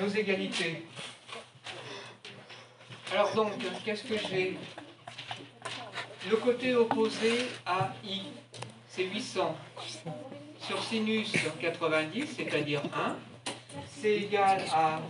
nos 0.00 0.08
égalités. 0.08 0.84
Alors 3.12 3.34
donc, 3.34 3.52
qu'est-ce 3.84 4.04
que 4.04 4.14
j'ai? 4.16 4.56
Le 6.30 6.36
côté 6.36 6.74
opposé 6.74 7.46
à 7.66 7.92
I, 8.04 8.22
c'est 8.88 9.04
800 9.04 9.56
sur 10.60 10.82
sinus 10.82 11.32
90, 11.60 12.26
c'est-à-dire 12.36 12.82
1, 12.94 13.16
c'est 14.00 14.16
égal 14.16 14.64
à. 14.72 15.00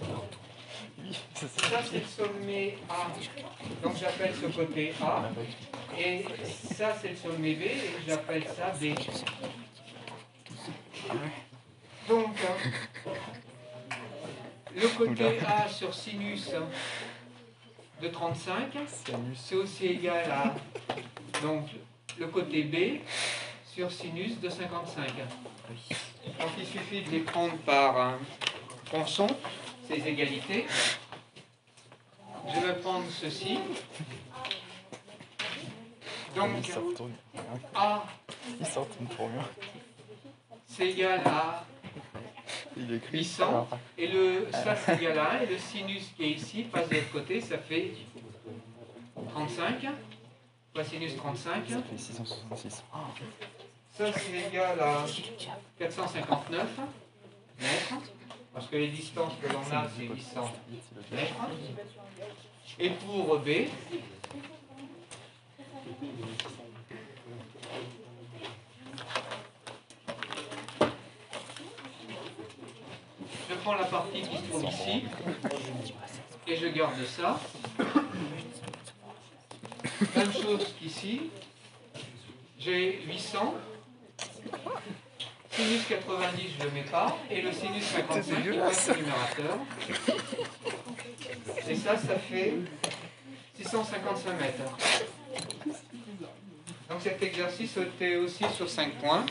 Ça, 1.35 1.81
c'est 1.85 1.99
le 1.99 2.07
sommet 2.07 2.79
A. 2.89 3.09
Donc, 3.83 3.97
j'appelle 3.99 4.33
ce 4.35 4.47
côté 4.47 4.93
A. 5.03 5.31
Et 5.99 6.25
ça, 6.75 6.95
c'est 7.01 7.11
le 7.11 7.17
sommet 7.17 7.55
B. 7.55 7.63
Et 7.63 7.91
j'appelle 8.07 8.45
ça 8.45 8.73
B. 8.81 8.95
Donc, 12.09 12.37
le 14.75 14.89
côté 14.89 15.41
A 15.47 15.69
sur 15.69 15.95
sinus 15.95 16.51
de 18.01 18.09
35, 18.09 18.73
c'est 19.35 19.57
aussi 19.57 19.87
égal 19.87 20.31
à. 20.31 20.55
Donc, 21.43 21.69
le 22.19 22.27
côté 22.29 22.63
B 22.63 23.01
sur 23.75 23.91
sinus 23.91 24.39
de 24.39 24.49
55. 24.49 25.07
Donc 26.39 26.51
il 26.59 26.67
suffit 26.67 27.03
de 27.03 27.11
les 27.11 27.21
prendre 27.21 27.57
par 27.59 27.99
un 27.99 28.19
tronçon, 28.85 29.27
ces 29.93 30.09
égalités. 30.09 30.67
Je 32.49 32.61
vais 32.67 32.75
prendre 32.75 33.05
ceci. 33.11 33.59
Donc. 36.35 36.51
A, 37.75 38.05
c'est 40.67 40.89
égal 40.89 41.21
à 41.27 41.65
Il 42.77 42.95
écrit. 42.95 43.19
800. 43.19 43.69
Et 43.99 44.07
le, 44.07 44.49
ça, 44.51 44.75
c'est 44.75 44.95
égal 44.95 45.19
à 45.19 45.33
1. 45.33 45.41
Et 45.43 45.47
le 45.47 45.59
sinus 45.59 46.11
qui 46.17 46.25
est 46.25 46.31
ici 46.31 46.63
passe 46.63 46.89
de 46.89 46.95
l'autre 46.95 47.13
côté, 47.13 47.41
ça 47.41 47.59
fait 47.59 47.93
35. 49.35 49.89
Cosinus 50.75 51.17
35. 51.17 51.65
Ça 51.69 51.83
fait 51.83 51.99
666. 51.99 52.83
Ça, 53.95 54.05
c'est 54.11 54.49
égal 54.49 54.81
à 54.81 55.05
459 55.79 56.67
mètres, 57.61 57.95
parce 58.53 58.67
que 58.67 58.77
les 58.77 58.89
distances 58.89 59.33
que 59.43 59.49
l'on 59.53 59.61
a, 59.75 59.89
c'est 59.97 60.05
800 60.05 60.53
mètres. 61.13 61.35
Et 62.79 62.91
pour 62.91 63.39
B, 63.39 63.49
je 73.49 73.55
prends 73.63 73.75
la 73.75 73.85
partie 73.85 74.23
qui 74.23 74.37
se 74.37 74.43
trouve 74.51 74.65
ici, 74.65 75.05
et 76.47 76.57
je 76.57 76.67
garde 76.69 77.05
ça. 77.05 77.41
Même 80.17 80.33
chose 80.33 80.75
qu'ici, 80.79 81.31
j'ai 82.59 83.03
800 83.07 83.55
Sinus 85.55 85.87
90, 85.87 86.43
je 86.59 86.65
ne 86.65 86.69
le 86.69 86.75
mets 86.75 86.91
pas. 86.91 87.19
Et 87.31 87.43
le 87.43 87.53
sinus 87.53 87.85
55, 87.85 88.37
il 88.45 88.59
passe 88.59 88.89
au 88.89 88.95
numérateur. 88.95 89.59
Et 91.69 91.75
ça, 91.77 91.97
ça 91.97 92.19
fait 92.19 92.55
655 93.61 94.41
mètres. 94.41 94.63
Donc 96.89 97.01
cet 97.03 97.23
exercice 97.23 97.77
était 97.77 98.17
aussi 98.17 98.45
sur 98.57 98.69
5 98.69 98.93
points. 98.95 99.27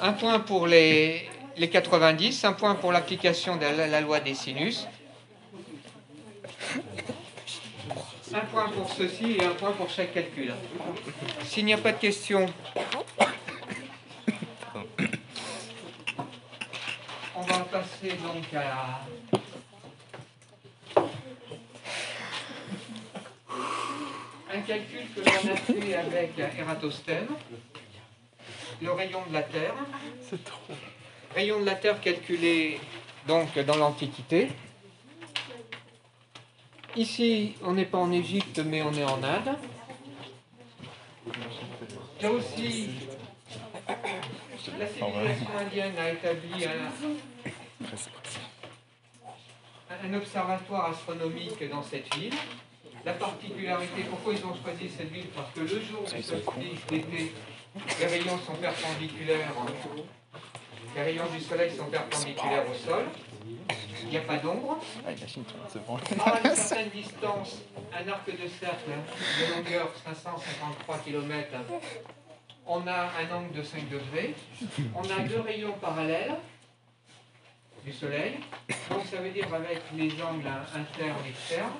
Un 0.00 0.12
point 0.12 0.38
pour 0.40 0.66
les, 0.66 1.28
les 1.56 1.68
90, 1.68 2.44
un 2.44 2.52
point 2.52 2.74
pour 2.74 2.92
l'application 2.92 3.56
de 3.56 3.62
la, 3.62 3.86
la 3.86 4.00
loi 4.00 4.20
des 4.20 4.34
sinus. 4.34 4.86
Un 8.34 8.40
point 8.40 8.68
pour 8.68 8.90
ceci 8.92 9.36
et 9.38 9.44
un 9.44 9.50
point 9.52 9.72
pour 9.72 9.90
chaque 9.90 10.12
calcul. 10.14 10.54
S'il 11.44 11.64
n'y 11.64 11.72
a 11.74 11.78
pas 11.78 11.92
de 11.92 11.98
questions, 11.98 12.46
on 17.38 17.42
va 17.42 17.58
passer 17.60 18.08
donc 18.08 18.52
à 18.54 19.00
un 24.52 24.60
calcul 24.62 25.00
que 25.14 25.20
l'on 25.20 25.52
a 25.52 25.56
fait 25.56 25.94
avec 25.94 26.38
Eratosthène, 26.58 27.28
le 28.82 28.90
rayon 28.90 29.20
de 29.28 29.34
la 29.34 29.42
Terre. 29.42 29.74
C'est 30.28 30.42
trop. 30.42 30.74
Rayon 31.34 31.60
de 31.60 31.66
la 31.66 31.76
Terre 31.76 32.00
calculé 32.00 32.80
donc 33.26 33.56
dans 33.58 33.76
l'Antiquité. 33.76 34.48
Ici, 36.96 37.54
on 37.62 37.74
n'est 37.74 37.84
pas 37.84 37.98
en 37.98 38.10
Égypte, 38.10 38.60
mais 38.64 38.82
on 38.82 38.92
est 38.94 39.04
en 39.04 39.22
Inde. 39.22 39.56
Là 42.20 42.32
aussi, 42.32 42.90
la 44.78 44.86
civilisation 44.86 45.48
indienne 45.58 45.98
a 45.98 46.10
établi 46.10 46.64
un, 50.04 50.14
observatoire 50.14 50.90
astronomique 50.90 51.68
dans 51.70 51.82
cette 51.82 52.14
ville. 52.14 52.34
La 53.04 53.12
particularité, 53.14 54.02
pourquoi 54.08 54.34
ils 54.34 54.44
ont 54.44 54.54
choisi 54.54 54.88
cette 54.88 55.10
ville? 55.10 55.28
Parce 55.28 55.52
que 55.52 55.60
le 55.60 55.66
jour 55.66 56.02
du 56.02 56.22
solstice 56.22 56.86
d'été, 56.88 57.32
les 58.00 58.06
rayons 58.06 58.38
sont 58.38 58.54
perpendiculaires. 58.54 59.52
Les 60.94 61.02
rayons 61.02 61.26
du 61.32 61.40
soleil 61.40 61.70
sont 61.70 61.86
perpendiculaires 61.86 62.64
au 62.68 62.74
sol. 62.74 63.04
Il 64.02 64.08
n'y 64.08 64.16
a 64.16 64.20
pas 64.22 64.36
d'ombre. 64.36 64.78
Ah. 65.04 65.08
À 65.08 66.48
une 66.48 66.56
certaine 66.56 66.90
distance, 66.90 67.58
un 67.92 68.08
arc 68.08 68.26
de 68.26 68.48
cercle 68.48 68.90
de 68.90 69.54
longueur 69.54 69.90
553 70.04 70.98
km, 70.98 71.46
on 72.68 72.86
a 72.86 73.08
un 73.20 73.34
angle 73.34 73.52
de 73.52 73.62
5 73.62 73.88
degrés. 73.88 74.34
On 74.94 75.02
a 75.02 75.20
deux 75.26 75.40
rayons 75.40 75.74
parallèles 75.80 76.34
du 77.84 77.92
Soleil. 77.92 78.34
Donc 78.90 79.04
ça 79.10 79.16
veut 79.16 79.30
dire 79.30 79.52
avec 79.52 79.80
les 79.96 80.10
angles 80.22 80.46
internes 80.74 81.16
et 81.26 81.30
externes, 81.30 81.70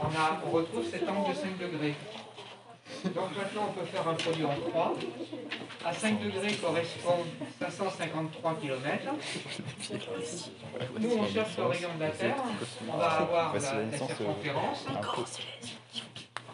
on, 0.00 0.06
a, 0.06 0.40
on 0.46 0.50
retrouve 0.50 0.88
cet 0.90 1.06
angle 1.08 1.30
de 1.30 1.34
5 1.34 1.58
degrés. 1.58 1.94
Donc 3.04 3.36
maintenant 3.36 3.68
on 3.68 3.72
peut 3.78 3.84
faire 3.84 4.08
un 4.08 4.14
produit 4.14 4.44
en 4.44 4.54
3. 4.70 4.94
À 5.84 5.92
5 5.92 6.20
degrés 6.20 6.54
correspond 6.54 7.24
553 7.60 8.54
km. 8.60 9.12
Nous, 10.98 11.10
on 11.10 11.26
cherche 11.26 11.56
le 11.58 11.64
rayon 11.66 11.90
de 11.96 12.00
la 12.00 12.10
Terre. 12.10 12.36
On 12.90 12.96
va 12.96 13.06
avoir 13.06 13.52
la, 13.54 13.60
la 13.60 13.98
circonférence. 13.98 14.86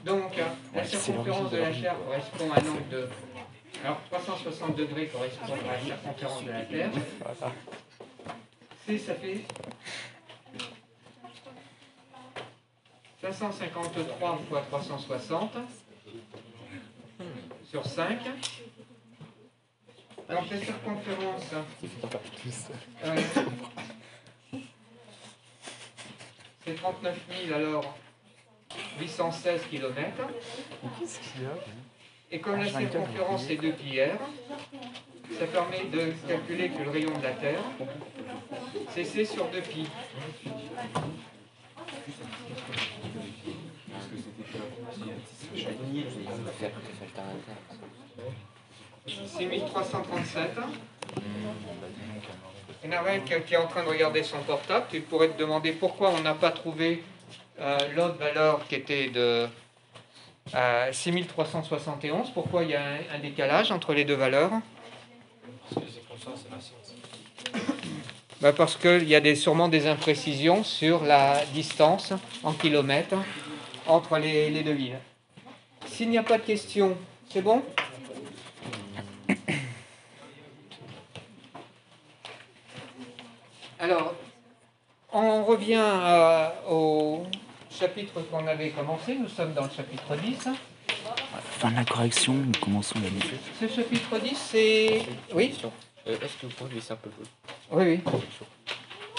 Donc, 0.04 0.32
la 0.74 0.84
circonférence 0.84 1.50
de 1.50 1.56
la 1.58 1.70
Terre 1.70 1.96
correspond 2.04 2.52
à 2.52 2.58
un 2.60 2.70
angle 2.72 2.88
de. 2.90 3.08
Alors, 3.84 4.00
360 4.10 4.76
degrés 4.76 5.08
correspond 5.08 5.44
à 5.44 5.72
la 5.72 5.78
circonférence 5.78 6.44
de 6.44 6.50
la 6.52 6.62
Terre. 6.62 6.90
C, 8.86 8.98
ça 8.98 9.14
fait 9.14 9.44
553 13.20 14.38
fois 14.48 14.62
360 14.70 15.56
sur 17.68 17.84
5. 17.84 18.20
Donc, 20.30 20.50
la 20.50 20.58
circonférence. 20.58 21.50
Euh, 23.04 23.20
c'est 26.64 26.74
39 26.74 27.18
000 27.48 27.54
alors 27.54 27.98
816 28.98 29.66
km. 29.70 30.22
Qu'est-ce 30.98 31.20
qu'il 31.20 31.42
y 31.42 31.44
a? 31.44 31.93
Et 32.34 32.40
comme 32.40 32.58
la 32.58 32.66
circonférence 32.66 33.48
est 33.48 33.54
2 33.54 33.70
pi 33.70 34.00
r, 34.00 34.18
ça 35.38 35.46
permet 35.46 35.84
de 35.84 36.12
calculer 36.26 36.68
que 36.68 36.82
le 36.82 36.90
rayon 36.90 37.16
de 37.16 37.22
la 37.22 37.30
Terre, 37.30 37.62
c'est 38.92 39.04
C 39.04 39.24
sur 39.24 39.46
2 39.50 39.60
pi. 39.60 39.86
C'est 49.26 49.46
1337. 49.46 50.50
Il 52.82 52.90
y 52.90 52.96
en 52.96 53.04
a 53.04 53.10
un 53.12 53.20
qui 53.20 53.54
est 53.54 53.56
en 53.56 53.68
train 53.68 53.84
de 53.84 53.88
regarder 53.88 54.24
son 54.24 54.38
portable. 54.38 54.86
Tu 54.90 55.02
pourrais 55.02 55.28
te 55.28 55.38
demander 55.38 55.70
pourquoi 55.70 56.10
on 56.10 56.20
n'a 56.22 56.34
pas 56.34 56.50
trouvé 56.50 57.04
euh, 57.60 57.78
l'autre 57.94 58.16
valeur 58.16 58.66
qui 58.66 58.74
était 58.74 59.10
de 59.10 59.46
euh, 60.54 60.92
6371. 60.92 62.30
Pourquoi 62.30 62.64
il 62.64 62.70
y 62.70 62.74
a 62.74 62.82
un, 62.82 63.16
un 63.16 63.18
décalage 63.18 63.72
entre 63.72 63.94
les 63.94 64.04
deux 64.04 64.14
valeurs? 64.14 64.50
Bah, 68.40 68.52
Parce 68.52 68.76
qu'il 68.76 69.08
y 69.08 69.14
a 69.14 69.20
des, 69.20 69.34
sûrement 69.36 69.68
des 69.68 69.86
imprécisions 69.86 70.64
sur 70.64 71.04
la 71.04 71.44
distance 71.46 72.12
en 72.42 72.52
kilomètres 72.52 73.16
entre 73.86 74.18
les, 74.18 74.50
les 74.50 74.62
deux 74.62 74.72
villes. 74.72 74.98
S'il 75.86 76.10
n'y 76.10 76.18
a 76.18 76.22
pas 76.22 76.38
de 76.38 76.42
questions, 76.42 76.96
c'est 77.30 77.42
bon? 77.42 77.62
Alors, 83.78 84.14
on 85.12 85.44
revient 85.44 85.78
euh, 85.80 86.48
au 86.68 87.22
chapitre 87.78 88.20
qu'on 88.30 88.46
avait 88.46 88.70
commencé. 88.70 89.16
Nous 89.16 89.28
sommes 89.28 89.52
dans 89.54 89.64
le 89.64 89.70
chapitre 89.70 90.16
10. 90.16 90.48
Fin 91.58 91.70
de 91.70 91.76
la 91.76 91.84
correction, 91.84 92.32
nous 92.34 92.52
commençons 92.60 92.96
la 93.02 93.10
nuit. 93.10 93.38
Ce 93.60 93.68
chapitre 93.68 94.18
10, 94.18 94.36
c'est... 94.36 95.02
Oui 95.34 95.54
Euh, 96.06 96.16
Est-ce 96.22 96.36
que 96.36 96.46
vous 96.46 96.52
pouvez 96.52 96.74
laisser 96.74 96.92
un 96.92 96.96
peu 96.96 97.10
le 97.18 97.76
Oui, 97.76 98.00
oui. 98.04 98.12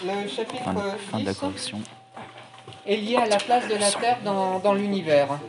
Le 0.04 0.28
chapitre 0.28 0.64
Fin 0.64 0.74
de, 0.74 0.80
fin 1.12 1.20
de 1.20 1.26
la 1.26 1.32
10 1.34 1.40
correction. 1.40 1.82
est 2.86 2.98
lié 2.98 3.16
à 3.18 3.26
la 3.26 3.38
place 3.38 3.68
de 3.68 3.76
la 3.76 3.92
Terre 3.92 4.20
dans, 4.24 4.60
dans 4.60 4.74
l'univers. 4.74 5.40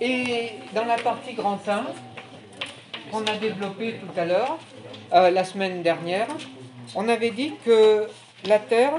Et 0.00 0.50
dans 0.74 0.84
la 0.84 0.96
partie 0.96 1.34
grand 1.34 1.60
1, 1.68 1.86
qu'on 3.10 3.24
a 3.24 3.36
développée 3.36 3.94
tout 4.00 4.20
à 4.20 4.24
l'heure, 4.24 4.58
euh, 5.12 5.30
la 5.30 5.44
semaine 5.44 5.82
dernière, 5.82 6.28
on 6.94 7.08
avait 7.08 7.30
dit 7.30 7.52
que 7.64 8.08
la 8.44 8.58
Terre 8.58 8.94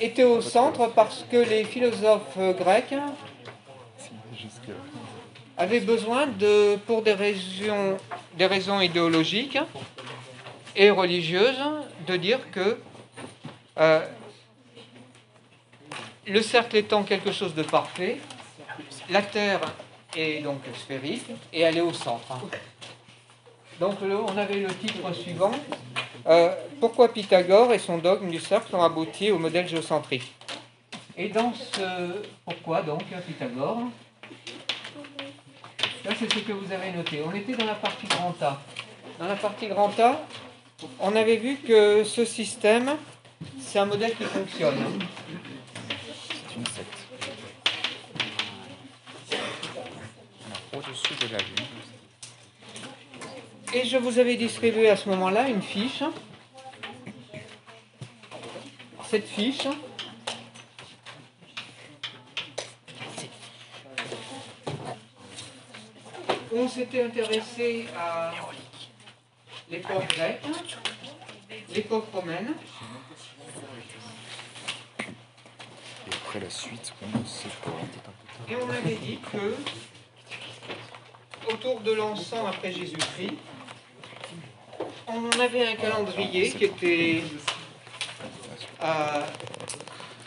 était 0.00 0.24
au 0.24 0.40
centre 0.40 0.88
parce 0.94 1.24
que 1.30 1.36
les 1.36 1.64
philosophes 1.64 2.38
grecs 2.58 2.94
Jusque. 4.32 4.70
avait 5.56 5.80
besoin 5.80 6.26
de, 6.26 6.76
pour 6.86 7.02
des 7.02 7.14
raisons, 7.14 7.96
des 8.36 8.46
raisons 8.46 8.80
idéologiques 8.80 9.58
et 10.74 10.90
religieuses, 10.90 11.62
de 12.06 12.16
dire 12.16 12.50
que 12.50 12.78
euh, 13.78 14.06
le 16.26 16.42
cercle 16.42 16.76
étant 16.76 17.02
quelque 17.02 17.32
chose 17.32 17.54
de 17.54 17.62
parfait, 17.62 18.18
la 19.08 19.22
Terre 19.22 19.60
est 20.16 20.42
donc 20.42 20.60
sphérique 20.74 21.30
et 21.52 21.62
elle 21.62 21.78
est 21.78 21.82
au 21.82 21.92
centre. 21.92 22.38
Donc 23.80 23.96
on 24.02 24.36
avait 24.36 24.60
le 24.60 24.74
titre 24.74 25.12
suivant. 25.14 25.52
Euh, 26.28 26.54
pourquoi 26.80 27.12
Pythagore 27.12 27.72
et 27.72 27.78
son 27.78 27.98
dogme 27.98 28.28
du 28.30 28.40
cercle 28.40 28.74
ont 28.74 28.82
abouti 28.82 29.30
au 29.30 29.38
modèle 29.38 29.68
géocentrique 29.68 30.34
Et 31.16 31.28
dans 31.28 31.52
ce 31.54 32.22
pourquoi 32.44 32.82
donc 32.82 33.02
Pythagore? 33.26 33.82
Là, 36.04 36.12
c'est 36.18 36.32
ce 36.32 36.38
que 36.38 36.52
vous 36.52 36.72
avez 36.72 36.92
noté. 36.92 37.20
On 37.26 37.34
était 37.34 37.54
dans 37.54 37.64
la 37.64 37.74
partie 37.74 38.06
grand 38.06 38.34
A. 38.40 38.60
Dans 39.18 39.26
la 39.26 39.34
partie 39.34 39.66
grand 39.66 39.98
A, 39.98 40.20
on 41.00 41.16
avait 41.16 41.36
vu 41.36 41.56
que 41.56 42.04
ce 42.04 42.24
système, 42.24 42.96
c'est 43.58 43.78
un 43.78 43.86
modèle 43.86 44.14
qui 44.14 44.24
fonctionne. 44.24 44.76
C'est 46.20 46.56
une 46.56 46.66
secte. 46.66 47.06
Alors, 50.46 50.84
au-dessus 50.84 51.14
de 51.26 51.32
la 51.32 51.38
Lune, 51.38 51.95
Et 53.74 53.84
je 53.84 53.96
vous 53.96 54.18
avais 54.18 54.36
distribué 54.36 54.88
à 54.88 54.96
ce 54.96 55.08
moment-là 55.10 55.48
une 55.48 55.62
fiche. 55.62 56.02
Cette 59.08 59.26
fiche, 59.26 59.66
on 66.52 66.68
s'était 66.68 67.04
intéressé 67.04 67.86
à 67.96 68.32
l'époque 69.70 70.08
grecque, 70.08 70.42
l'époque 71.74 72.06
romaine, 72.12 72.54
Et 76.08 76.14
après 76.14 76.40
la 76.40 76.50
suite, 76.50 76.92
on 77.02 77.24
sait 77.24 77.48
pas. 77.64 77.70
et 78.52 78.56
on 78.56 78.70
avait 78.70 78.94
dit 78.96 79.18
que 79.32 79.56
autour 81.52 81.80
de 81.80 81.92
l'an 81.92 82.16
100 82.16 82.46
après 82.46 82.72
Jésus-Christ, 82.72 83.34
on 85.08 85.30
avait 85.40 85.66
un 85.68 85.74
calendrier 85.76 86.50
qui 86.50 86.64
était 86.64 87.22
euh, 88.82 89.20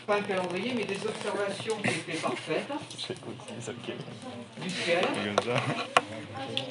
pas 0.06 0.16
un 0.16 0.22
calendrier, 0.22 0.72
mais 0.76 0.84
des 0.84 1.06
observations 1.06 1.76
qui 1.76 1.88
étaient 1.90 2.18
parfaites 2.20 2.68
du 4.62 4.70
ciel. 4.70 5.04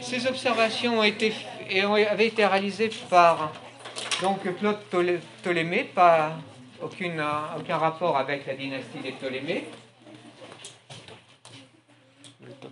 Ces 0.01 0.27
observations 0.27 1.01
avaient 1.01 2.27
été 2.27 2.45
réalisées 2.45 2.89
par 3.09 3.51
donc, 4.21 4.39
Claude 4.59 4.79
Ptolé- 4.91 5.19
Ptolémée, 5.41 5.85
pas 5.85 6.33
aucune, 6.81 7.23
aucun 7.57 7.77
rapport 7.77 8.17
avec 8.17 8.45
la 8.47 8.55
dynastie 8.55 8.99
des 9.01 9.11
Ptolémées. 9.13 9.65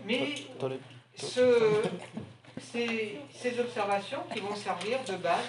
Mais 0.06 0.36
ce- 1.16 1.82
ces, 2.60 3.20
ces 3.34 3.60
observations 3.60 4.20
qui 4.34 4.40
vont 4.40 4.56
servir 4.56 5.00
de 5.08 5.16
base 5.16 5.46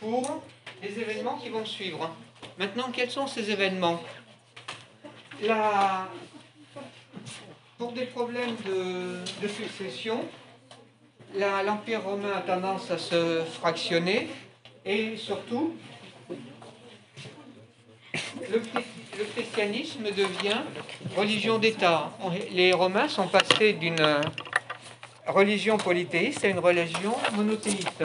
pour 0.00 0.42
les 0.82 0.98
événements 0.98 1.36
qui 1.36 1.48
vont 1.48 1.64
suivre. 1.64 2.14
Maintenant, 2.58 2.90
quels 2.92 3.10
sont 3.10 3.26
ces 3.26 3.50
événements? 3.50 4.00
Pour 7.78 7.92
des 7.92 8.06
problèmes 8.06 8.56
de, 8.66 9.48
succession, 9.48 10.24
l'Empire 11.34 12.02
romain 12.02 12.32
a 12.36 12.40
tendance 12.40 12.90
à 12.90 12.98
se 12.98 13.42
fractionner 13.60 14.28
et 14.84 15.16
surtout, 15.16 15.74
le, 18.50 18.58
chri- 18.60 18.84
le 19.18 19.24
christianisme 19.24 20.04
devient 20.04 20.60
religion 21.16 21.58
d'État. 21.58 22.12
Les 22.52 22.72
Romains 22.72 23.08
sont 23.08 23.28
passés 23.28 23.74
d'une 23.74 24.20
religion 25.26 25.76
polythéiste 25.76 26.44
à 26.44 26.48
une 26.48 26.58
religion 26.58 27.14
monothéiste. 27.34 28.04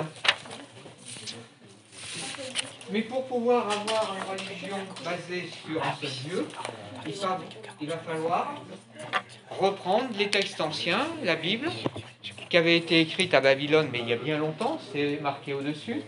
Mais 2.91 3.01
pour 3.03 3.25
pouvoir 3.25 3.71
avoir 3.71 4.15
une 4.17 4.37
religion 4.37 4.77
basée 5.03 5.47
sur 5.65 5.81
un 5.81 5.93
seul 5.95 6.09
Dieu, 6.25 6.47
il 7.79 7.87
va, 7.87 7.97
falloir 7.97 8.61
reprendre 9.49 10.09
les 10.17 10.29
textes 10.29 10.59
anciens, 10.59 11.07
la 11.23 11.35
Bible, 11.35 11.69
qui 12.49 12.57
avait 12.57 12.75
été 12.75 12.99
écrite 12.99 13.33
à 13.33 13.39
Babylone, 13.39 13.87
mais 13.91 13.99
il 13.99 14.09
y 14.09 14.13
a 14.13 14.17
bien 14.17 14.37
longtemps, 14.37 14.77
c'est 14.91 15.19
marqué 15.21 15.53
au-dessus. 15.53 16.01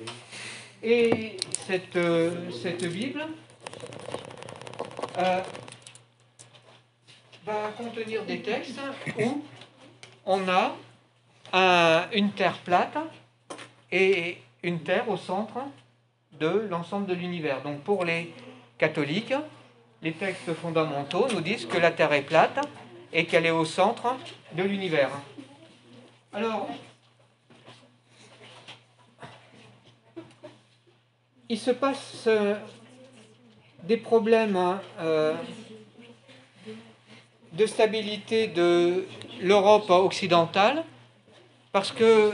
Et 0.84 1.38
cette, 1.66 1.96
euh, 1.96 2.32
Bible 2.82 3.26
euh, 5.18 5.42
va 7.46 7.74
contenir 7.78 8.26
des 8.26 8.42
textes 8.42 8.80
où 9.18 9.42
on 10.26 10.50
a 10.50 10.76
un- 11.54 12.06
une 12.12 12.32
terre 12.32 12.58
plate 12.60 12.98
et 13.92 14.38
une 14.64 14.80
terre 14.82 15.08
au 15.10 15.18
centre 15.18 15.60
de 16.40 16.68
l'ensemble 16.70 17.06
de 17.06 17.14
l'univers. 17.14 17.62
Donc 17.62 17.82
pour 17.82 18.04
les 18.06 18.34
catholiques, 18.78 19.34
les 20.02 20.14
textes 20.14 20.54
fondamentaux 20.56 21.28
nous 21.32 21.42
disent 21.42 21.66
que 21.66 21.78
la 21.78 21.92
terre 21.92 22.12
est 22.14 22.24
plate 22.24 22.60
et 23.14 23.26
qu'elle 23.26 23.46
est 23.46 23.52
au 23.52 23.66
centre 23.66 24.16
de 24.54 24.64
l'univers. 24.64 25.12
Alors, 26.34 26.68
il 31.50 31.60
se 31.60 31.72
passe 31.72 32.24
euh, 32.28 32.56
des 33.84 33.98
problèmes 33.98 34.80
euh, 35.00 35.36
de 37.52 37.66
stabilité 37.68 38.48
de 38.48 39.06
l'Europe 39.42 39.90
occidentale 39.92 40.84
parce 41.74 41.92
que 41.92 42.32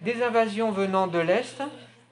des 0.00 0.22
invasions 0.22 0.70
venant 0.70 1.08
de 1.08 1.18
l'Est 1.18 1.62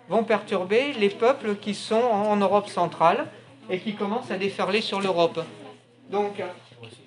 vont 0.09 0.24
perturber 0.24 0.92
les 0.94 1.09
peuples 1.09 1.57
qui 1.57 1.74
sont 1.74 1.94
en 1.94 2.37
Europe 2.37 2.68
centrale 2.68 3.28
et 3.70 3.78
qui 3.78 3.94
commencent 3.94 4.31
à 4.31 4.37
déferler 4.37 4.81
sur 4.83 5.00
l'Europe. 5.00 5.40
Donc, 6.11 6.42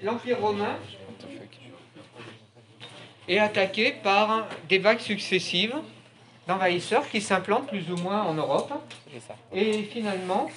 l'Empire 0.01 0.39
romain 0.39 0.77
est 3.27 3.37
attaqué 3.37 3.91
par 3.91 4.47
des 4.69 4.79
vagues 4.79 4.99
successives 4.99 5.75
d'envahisseurs 6.47 7.07
qui 7.09 7.21
s'implantent 7.21 7.67
plus 7.67 7.91
ou 7.91 7.97
moins 7.97 8.23
en 8.23 8.33
Europe. 8.33 8.71
Et 9.53 9.83
finalement, 9.83 10.49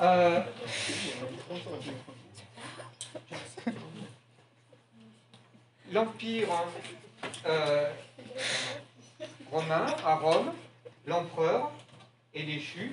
euh, 0.00 0.40
l'Empire 5.92 6.48
euh, 7.46 7.90
romain 9.50 9.86
à 10.04 10.16
Rome, 10.16 10.52
l'empereur 11.06 11.70
est 12.34 12.42
déchu 12.42 12.92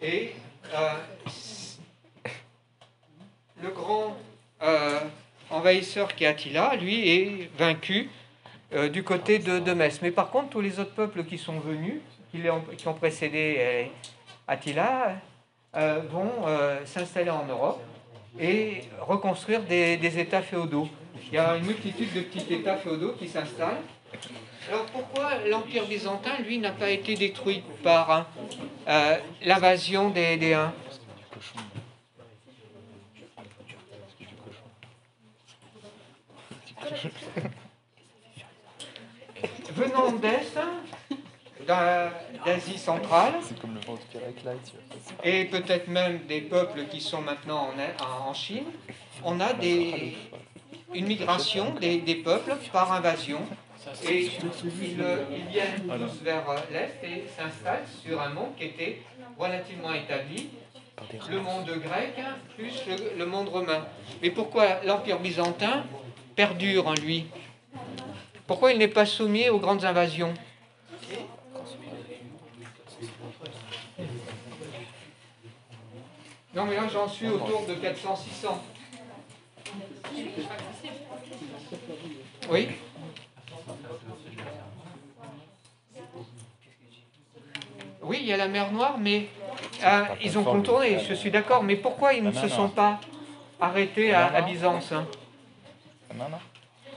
et 0.00 0.32
euh, 0.72 0.90
le 3.62 3.70
grand 3.70 4.16
euh, 4.62 5.00
envahisseur 5.50 6.14
qui 6.14 6.24
est 6.24 6.28
Attila, 6.28 6.76
lui, 6.76 7.08
est 7.08 7.50
vaincu 7.58 8.10
du 8.92 9.02
côté 9.02 9.38
de, 9.38 9.72
Metz. 9.72 10.00
Mais 10.02 10.10
par 10.10 10.30
contre, 10.30 10.50
tous 10.50 10.60
les 10.60 10.78
autres 10.78 10.92
peuples 10.92 11.24
qui 11.24 11.38
sont 11.38 11.58
venus, 11.58 12.00
qui, 12.30 12.42
ont, 12.86 12.94
précédé 12.94 13.90
Attila, 14.46 15.14
vont 15.72 16.30
s'installer 16.84 17.30
en 17.30 17.46
Europe 17.46 17.80
et 18.38 18.82
reconstruire 19.00 19.62
des 19.62 20.18
États 20.18 20.42
féodaux. 20.42 20.90
Il 21.30 21.34
y 21.34 21.38
a 21.38 21.56
une 21.56 21.66
multitude 21.66 22.12
de 22.14 22.20
petits 22.20 22.54
États 22.54 22.76
féodaux 22.76 23.12
qui 23.18 23.28
s'installent. 23.28 23.82
Alors 24.70 24.86
pourquoi 24.86 25.30
l'Empire 25.46 25.86
byzantin, 25.86 26.38
lui, 26.46 26.58
n'a 26.58 26.72
pas 26.72 26.90
été 26.90 27.14
détruit 27.14 27.62
par 27.82 28.10
hein, 28.10 28.26
euh, 28.88 29.16
l'invasion 29.44 30.10
des, 30.10 30.36
des 30.36 30.54
Venant 39.74 40.12
d'Est, 40.12 40.58
d'A- 41.66 42.12
d'Asie 42.44 42.78
centrale, 42.78 43.34
et 45.22 45.44
peut-être 45.44 45.88
même 45.88 46.20
des 46.26 46.40
peuples 46.40 46.84
qui 46.90 47.00
sont 47.00 47.20
maintenant 47.20 47.68
en, 47.68 48.04
en- 48.04 48.30
en 48.30 48.34
Chine, 48.34 48.64
on 49.24 49.38
a 49.40 49.52
des, 49.52 50.16
une 50.94 51.06
migration 51.06 51.74
des, 51.74 51.98
des 51.98 52.16
peuples 52.16 52.56
par 52.72 52.92
invasion. 52.92 53.40
Et 54.06 54.24
ils, 54.24 54.30
ils 54.64 55.46
viennent 55.48 55.86
tous 55.86 56.22
vers 56.22 56.48
euh, 56.50 56.56
l'Est 56.70 56.98
et 57.04 57.24
s'installent 57.28 57.86
sur 58.02 58.20
un 58.20 58.28
monde 58.30 58.54
qui 58.56 58.64
était 58.64 59.02
relativement 59.38 59.92
établi, 59.92 60.50
le 61.30 61.40
monde 61.40 61.70
grec 61.82 62.14
plus 62.56 62.74
le, 62.86 63.18
le 63.18 63.26
monde 63.26 63.48
romain. 63.48 63.86
Mais 64.20 64.30
pourquoi 64.30 64.82
l'Empire 64.84 65.20
byzantin 65.20 65.84
perdure 66.36 66.88
en 66.88 66.94
lui? 66.94 67.26
Pourquoi 68.46 68.72
il 68.72 68.78
n'est 68.78 68.88
pas 68.88 69.06
soumis 69.06 69.48
aux 69.48 69.58
grandes 69.58 69.84
invasions? 69.84 70.34
Non, 76.54 76.64
mais 76.64 76.76
là 76.76 76.88
j'en 76.92 77.08
suis 77.08 77.28
autour 77.28 77.66
de 77.66 77.74
400-600. 77.74 78.48
Oui. 82.50 82.68
Oui, 88.02 88.18
il 88.22 88.26
y 88.26 88.32
a 88.32 88.38
la 88.38 88.48
mer 88.48 88.72
Noire, 88.72 88.96
mais 88.98 89.26
euh, 89.84 90.04
ils 90.22 90.38
ont 90.38 90.44
contourné, 90.44 90.98
je 91.06 91.12
suis 91.12 91.30
d'accord, 91.30 91.62
mais 91.62 91.76
pourquoi 91.76 92.14
ils 92.14 92.22
ne 92.24 92.32
se 92.32 92.48
sont 92.48 92.68
pas 92.68 93.00
arrêtés 93.60 94.14
à, 94.14 94.26
à 94.34 94.40
Byzance 94.42 94.92
hein. 94.92 95.06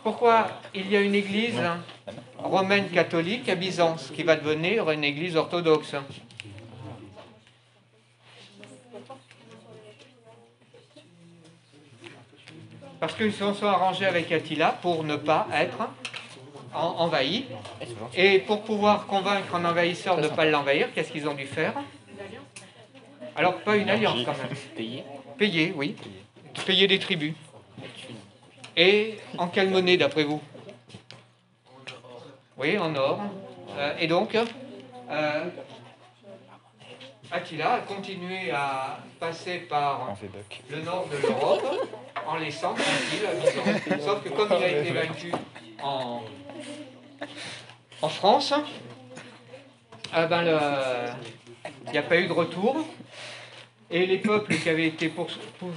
Pourquoi 0.04 0.48
il 0.74 0.90
y 0.90 0.96
a 0.96 1.02
une 1.02 1.14
église 1.14 1.60
hein, 1.60 1.80
romaine 2.38 2.90
catholique 2.90 3.50
à 3.50 3.56
Byzance 3.56 4.12
qui 4.16 4.24
va 4.24 4.36
devenir 4.36 4.90
une 4.90 5.04
église 5.04 5.36
orthodoxe 5.36 5.96
Parce 13.02 13.16
qu'ils 13.16 13.34
se 13.34 13.52
sont 13.54 13.66
arrangés 13.66 14.06
avec 14.06 14.32
Attila 14.32 14.78
pour 14.80 15.04
ne 15.04 15.16
pas 15.16 15.48
être 15.54 15.90
en- 16.74 16.96
envahis. 17.00 17.46
Et 18.16 18.38
pour 18.40 18.62
pouvoir 18.62 19.08
convaincre 19.08 19.56
un 19.56 19.66
envahisseur 19.66 20.18
de 20.18 20.22
ne 20.22 20.28
pas 20.28 20.46
l'envahir, 20.46 20.88
qu'est-ce 20.94 21.12
qu'ils 21.12 21.28
ont 21.28 21.34
dû 21.34 21.48
faire? 21.48 21.74
Alors, 23.36 23.56
pas 23.62 23.76
une 23.76 23.90
alliance 23.90 24.20
quand 24.24 24.38
même. 24.38 24.56
Payé. 24.76 25.04
Payer, 25.38 25.74
oui. 25.76 25.96
Payer 26.68 26.86
des 26.88 27.00
tribus. 27.00 27.34
Et 28.78 29.18
en 29.40 29.48
quelle 29.48 29.72
monnaie, 29.72 29.98
d'après 29.98 30.24
vous? 30.24 30.40
Oui, 32.58 32.78
en 32.78 32.96
or. 32.96 33.20
Euh, 33.80 33.96
et 34.00 34.06
donc, 34.06 34.36
euh, 34.36 35.46
Attila 37.32 37.74
a 37.76 37.80
continué 37.80 38.52
à 38.52 39.00
passer 39.20 39.60
par 39.60 40.16
le 40.70 40.82
nord 40.82 41.08
de 41.08 41.18
l'Europe 41.28 41.64
en 42.28 42.36
laissant 42.38 42.74
tranquille 42.74 43.28
Byzance. 43.42 44.02
Sauf 44.06 44.24
que 44.24 44.30
comme 44.30 44.50
il 44.58 44.64
a 44.64 44.68
été 44.68 44.92
vaincu 44.92 45.32
en, 45.82 46.22
en 48.02 48.10
France, 48.10 48.54
ah 50.14 50.26
ben 50.26 50.42
le- 50.44 51.70
il 51.86 51.92
n'y 51.94 51.98
a 51.98 52.04
pas 52.04 52.18
eu 52.18 52.28
de 52.28 52.34
retour. 52.34 52.78
Et 53.90 54.06
les 54.06 54.18
peuples 54.20 54.56
qui 54.56 54.70
avaient 54.70 54.88
été 54.88 55.10
pour, 55.10 55.28
pour- 55.60 55.70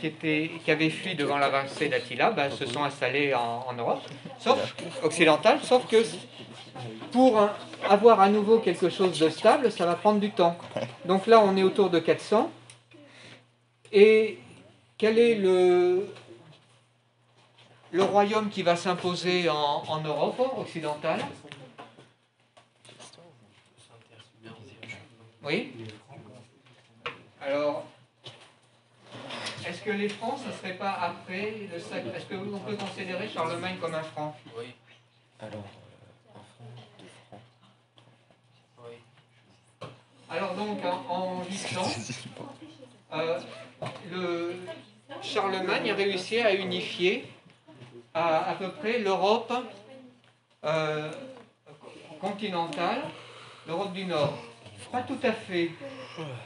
qui, 0.00 0.06
étaient, 0.08 0.50
qui 0.64 0.70
avaient 0.70 0.90
fui 0.90 1.14
devant 1.14 1.38
l'avancée 1.38 1.88
d'Attila 1.88 2.30
ben, 2.30 2.50
se 2.50 2.66
sont 2.66 2.82
installés 2.84 3.34
en, 3.34 3.64
en 3.68 3.72
Europe, 3.72 4.02
sauf 4.38 4.74
occidentale, 5.02 5.60
sauf 5.62 5.86
que 5.86 5.96
pour 7.12 7.38
un- 7.38 7.52
avoir 7.88 8.20
à 8.20 8.28
nouveau 8.28 8.58
quelque 8.58 8.88
chose 8.90 9.18
de 9.18 9.28
stable, 9.30 9.70
ça 9.72 9.86
va 9.86 9.94
prendre 9.94 10.20
du 10.20 10.30
temps. 10.30 10.56
Donc 11.04 11.26
là, 11.26 11.40
on 11.40 11.56
est 11.56 11.62
autour 11.62 11.90
de 11.90 11.98
400. 11.98 12.50
Et 13.92 14.38
quel 14.98 15.18
est 15.18 15.34
le, 15.36 16.08
le 17.92 18.02
royaume 18.02 18.48
qui 18.50 18.62
va 18.62 18.76
s'imposer 18.76 19.48
en, 19.48 19.54
en 19.88 20.00
Europe 20.00 20.40
occidentale? 20.58 21.20
Oui 25.42 25.72
Alors, 27.40 27.84
est-ce 29.66 29.80
que 29.82 29.90
les 29.90 30.08
Francs, 30.08 30.38
ce 30.42 30.48
ne 30.48 30.52
serait 30.52 30.74
pas 30.76 30.90
après 30.90 31.54
le 31.72 31.78
sac 31.78 32.02
Est-ce 32.16 32.26
qu'on 32.26 32.58
peut 32.58 32.74
considérer 32.76 33.28
Charlemagne 33.28 33.76
comme 33.80 33.94
un 33.94 34.02
franc? 34.02 34.36
Alors, 35.38 35.62
Alors 40.36 40.54
donc, 40.54 40.78
en, 40.84 41.14
en 41.14 41.44
800, 41.44 41.82
euh, 43.14 43.38
le 44.10 44.54
Charlemagne 45.22 45.90
a 45.90 45.94
réussi 45.94 46.38
à 46.40 46.54
unifier 46.54 47.24
à, 48.12 48.50
à 48.50 48.54
peu 48.54 48.70
près 48.72 48.98
l'Europe 48.98 49.52
euh, 50.64 51.10
continentale, 52.20 53.02
l'Europe 53.66 53.92
du 53.92 54.04
Nord. 54.04 54.36
Pas 54.92 55.02
tout 55.02 55.18
à 55.22 55.32
fait, 55.32 55.70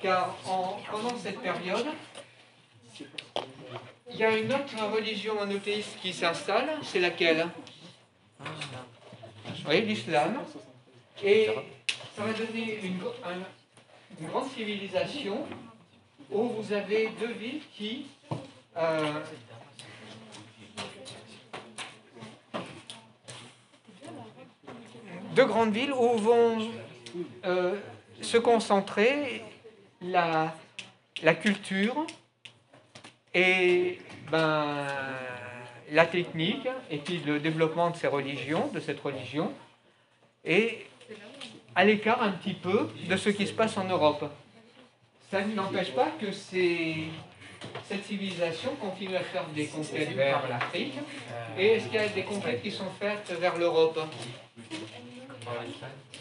car 0.03 0.35
en- 0.47 0.79
pendant 0.91 1.17
cette 1.19 1.41
période, 1.41 1.87
il 4.11 4.17
y 4.17 4.25
a 4.25 4.37
une 4.37 4.53
autre 4.53 4.75
religion 4.95 5.35
monothéiste 5.35 5.99
qui 6.01 6.13
s'installe, 6.13 6.69
c'est 6.83 7.01
laquelle? 7.01 7.47
Oui, 9.69 9.83
l'islam. 9.83 10.43
Et 11.23 11.49
ça 12.17 12.23
va 12.25 12.33
donner 12.33 12.79
une, 12.83 12.99
un- 13.25 13.60
une 14.19 14.27
grande 14.29 14.49
civilisation 14.51 15.47
où 16.31 16.49
vous 16.49 16.73
avez 16.73 17.11
deux 17.21 17.33
villes 17.33 17.63
qui 17.77 18.07
euh, 18.77 19.21
deux 25.35 25.45
grandes 25.45 25.73
villes 25.73 25.93
où 25.93 26.17
vont 26.19 26.71
euh, 27.45 27.79
se 28.21 28.37
concentrer 28.37 29.43
la, 30.01 30.55
la 31.23 31.35
culture 31.35 32.07
et 33.35 33.99
ben, 34.31 34.87
la 35.91 36.07
technique 36.07 36.69
et 36.91 36.99
puis 36.99 37.19
le 37.19 37.41
développement 37.41 37.91
de 37.91 37.97
ces 37.97 38.07
religions, 38.07 38.69
de 38.69 38.81
cette 38.81 39.01
religion, 39.01 39.53
et 40.45 40.87
à 41.75 41.85
l'écart 41.85 42.23
un 42.23 42.33
petit 42.33 42.55
peu 42.55 42.89
de 43.09 43.17
ce 43.17 43.31
qui 43.31 43.47
se 43.47 43.53
passe 43.53 43.77
en 43.77 43.85
Europe. 43.85 44.31
Ça 45.31 45.45
n'empêche 45.45 45.93
pas 45.93 46.09
que 46.21 46.33
cette 46.33 48.05
civilisation 48.05 48.75
continue 48.77 49.17
à 49.17 49.21
faire 49.21 49.47
des 49.55 49.67
conquêtes 49.67 50.15
vers 50.15 50.49
l'Afrique. 50.49 50.95
Et 51.57 51.67
est-ce 51.75 51.85
qu'il 51.87 51.95
y 51.95 51.99
a 51.99 52.09
des 52.09 52.25
conquêtes 52.25 52.63
qui 52.63 52.71
sont 52.71 52.91
faites 52.99 53.33
vers 53.39 53.57
l'Europe? 53.57 54.01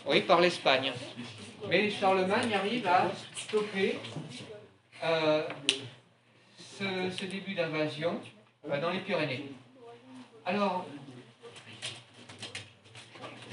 Oui, 0.05 0.21
par 0.21 0.41
l'Espagne. 0.41 0.91
Mais 1.67 1.89
Charlemagne 1.89 2.53
arrive 2.53 2.87
à 2.87 3.11
stopper 3.35 3.99
euh, 5.03 5.43
ce, 6.57 7.09
ce 7.17 7.25
début 7.25 7.53
d'invasion 7.53 8.19
euh, 8.69 8.79
dans 8.79 8.91
les 8.91 8.99
Pyrénées. 8.99 9.51
Alors, 10.45 10.85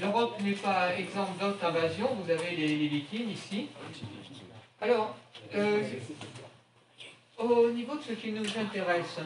l'Europe 0.01 0.39
n'est 0.41 0.51
pas 0.51 0.95
exempte 0.97 1.39
d'autres 1.39 1.65
invasions. 1.65 2.09
Vous 2.15 2.29
avez 2.29 2.55
les, 2.55 2.89
les 2.89 3.31
ici. 3.31 3.69
Alors, 4.81 5.15
euh, 5.55 5.81
au 7.37 7.69
niveau 7.71 7.95
de 7.95 8.01
ce 8.01 8.13
qui 8.13 8.31
nous 8.31 8.45
intéresse, 8.57 9.19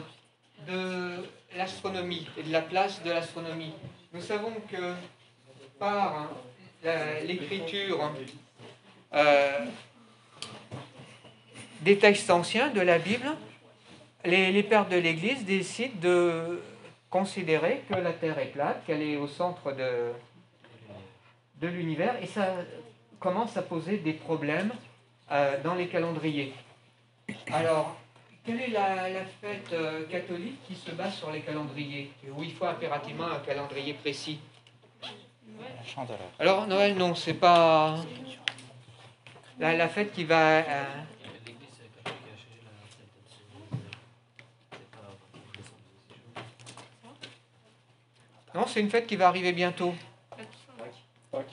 de 0.66 1.16
l'astronomie 1.56 2.26
et 2.36 2.42
de 2.42 2.52
la 2.52 2.62
place 2.62 3.02
de 3.02 3.10
l'astronomie, 3.10 3.72
nous 4.12 4.20
savons 4.20 4.52
que 4.70 4.94
par 5.78 6.28
l'écriture 7.24 8.12
euh, 9.14 9.58
des 11.80 11.98
textes 11.98 12.30
anciens 12.30 12.68
de 12.68 12.80
la 12.80 12.98
Bible, 12.98 13.26
les 14.24 14.62
pères 14.62 14.88
de 14.88 14.96
l'Église 14.96 15.44
décident 15.44 15.98
de 16.00 16.60
considérer 17.10 17.82
que 17.88 17.96
la 17.96 18.12
Terre 18.12 18.38
est 18.38 18.52
plate, 18.52 18.84
qu'elle 18.86 19.02
est 19.02 19.16
au 19.16 19.26
centre 19.26 19.72
de, 19.72 20.12
de 21.62 21.68
l'univers, 21.68 22.16
et 22.20 22.26
ça 22.26 22.56
commence 23.20 23.56
à 23.56 23.62
poser 23.62 23.98
des 23.98 24.12
problèmes 24.12 24.72
euh, 25.30 25.62
dans 25.62 25.74
les 25.74 25.86
calendriers. 25.86 26.52
Alors, 27.52 27.96
quelle 28.44 28.60
est 28.60 28.70
la, 28.70 29.24
fête 29.40 29.72
euh, 29.72 30.04
catholique 30.08 30.58
qui 30.66 30.74
se 30.74 30.90
base 30.90 31.14
sur 31.14 31.30
les 31.30 31.40
calendriers, 31.40 32.10
où 32.36 32.42
il 32.42 32.52
faut 32.52 32.66
impérativement 32.66 33.26
un 33.26 33.38
calendrier 33.38 33.94
précis? 33.94 34.40
Alors, 36.40 36.66
Noël, 36.66 36.96
non, 36.96 37.14
c'est 37.14 37.34
pas 37.34 37.96
la, 39.60 39.74
la 39.76 39.88
fête 39.88 40.12
qui 40.12 40.24
va. 40.24 40.58
euh, 40.58 40.84
Non, 48.54 48.66
c'est 48.66 48.80
une 48.80 48.90
fête 48.90 49.06
qui 49.06 49.16
va 49.16 49.28
arriver 49.28 49.52
bientôt. 49.52 49.94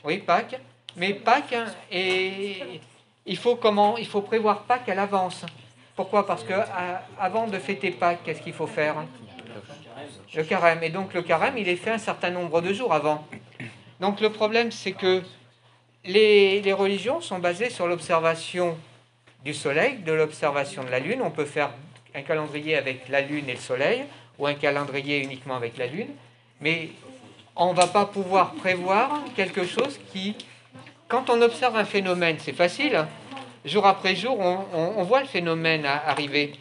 Oui, 0.03 0.17
Pâques. 0.19 0.59
Mais 0.95 1.13
Pâques, 1.13 1.53
hein, 1.53 1.65
et 1.91 2.81
il 3.25 3.37
faut 3.37 3.55
comment 3.55 3.97
Il 3.97 4.07
faut 4.07 4.21
prévoir 4.21 4.63
Pâques 4.63 4.89
à 4.89 4.95
l'avance. 4.95 5.45
Pourquoi? 5.95 6.25
Parce 6.25 6.43
que 6.43 6.53
avant 7.19 7.47
de 7.47 7.59
fêter 7.59 7.91
Pâques, 7.91 8.19
qu'est-ce 8.23 8.41
qu'il 8.41 8.53
faut 8.53 8.67
faire 8.67 8.95
Le 10.35 10.43
carême. 10.43 10.83
Et 10.83 10.89
donc 10.89 11.13
le 11.13 11.21
carême, 11.21 11.57
il 11.57 11.67
est 11.69 11.75
fait 11.75 11.91
un 11.91 11.97
certain 11.97 12.31
nombre 12.31 12.61
de 12.61 12.73
jours 12.73 12.93
avant. 12.93 13.25
Donc 13.99 14.21
le 14.21 14.31
problème, 14.31 14.71
c'est 14.71 14.93
que 14.93 15.21
les, 16.05 16.61
les 16.61 16.73
religions 16.73 17.21
sont 17.21 17.39
basées 17.39 17.69
sur 17.69 17.87
l'observation 17.87 18.77
du 19.43 19.53
soleil, 19.53 19.97
de 19.99 20.13
l'observation 20.13 20.83
de 20.83 20.89
la 20.89 20.99
lune. 20.99 21.21
On 21.21 21.31
peut 21.31 21.45
faire 21.45 21.71
un 22.15 22.21
calendrier 22.21 22.75
avec 22.75 23.09
la 23.09 23.21
lune 23.21 23.47
et 23.49 23.53
le 23.53 23.59
soleil, 23.59 24.05
ou 24.37 24.47
un 24.47 24.53
calendrier 24.53 25.21
uniquement 25.21 25.55
avec 25.55 25.77
la 25.77 25.87
lune, 25.87 26.09
mais 26.61 26.89
on 27.59 27.73
ne 27.73 27.77
va 27.77 27.87
pas 27.87 28.05
pouvoir 28.05 28.53
prévoir 28.53 29.21
quelque 29.35 29.65
chose 29.65 29.99
qui, 30.11 30.35
quand 31.09 31.29
on 31.29 31.41
observe 31.41 31.75
un 31.75 31.83
phénomène, 31.85 32.37
c'est 32.39 32.53
facile. 32.53 33.05
Jour 33.65 33.85
après 33.85 34.15
jour, 34.15 34.39
on, 34.39 35.03
voit 35.03 35.19
le 35.19 35.27
phénomène 35.27 35.85
arriver. 35.85 36.53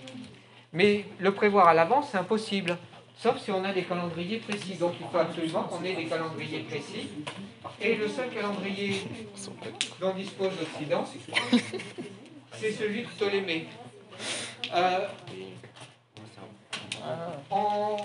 Mais 0.72 1.04
le 1.20 1.30
prévoir 1.32 1.68
à 1.68 1.74
l'avance, 1.74 2.08
c'est 2.10 2.18
impossible. 2.18 2.76
Sauf 3.16 3.40
si 3.40 3.52
on 3.52 3.64
a 3.64 3.72
des 3.72 3.84
calendriers 3.84 4.38
précis. 4.38 4.74
Donc 4.74 4.94
il 5.00 5.06
faut 5.10 5.18
absolument 5.18 5.62
qu'on 5.62 5.82
ait 5.84 5.94
des 5.94 6.06
calendriers 6.06 6.60
précis. 6.60 7.08
Et 7.80 7.94
le 7.94 8.08
seul 8.08 8.30
calendrier 8.30 9.02
dont 10.00 10.14
dispose 10.14 10.50
l'Occident, 10.58 11.04
c'est 12.52 12.72
celui 12.72 13.02
de 13.02 13.06
Ptolémée. 13.06 13.68
Euh, 14.74 15.06
en- 17.50 17.96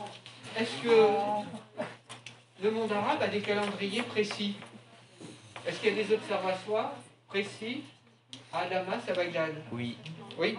Est-ce 0.56 0.84
que 0.84 1.84
le 2.64 2.72
monde 2.72 2.92
arabe 2.94 3.22
a 3.22 3.28
des 3.28 3.42
calendriers 3.42 4.04
précis 4.04 4.56
Est-ce 5.68 5.80
qu'il 5.80 5.96
y 5.96 6.00
a 6.00 6.04
des 6.04 6.14
observatoires 6.14 6.94
précis 7.28 7.84
à 8.54 8.66
Damas, 8.68 9.02
à 9.10 9.14
Bagdad 9.14 9.54
oui. 9.74 9.98
Oui. 10.40 10.58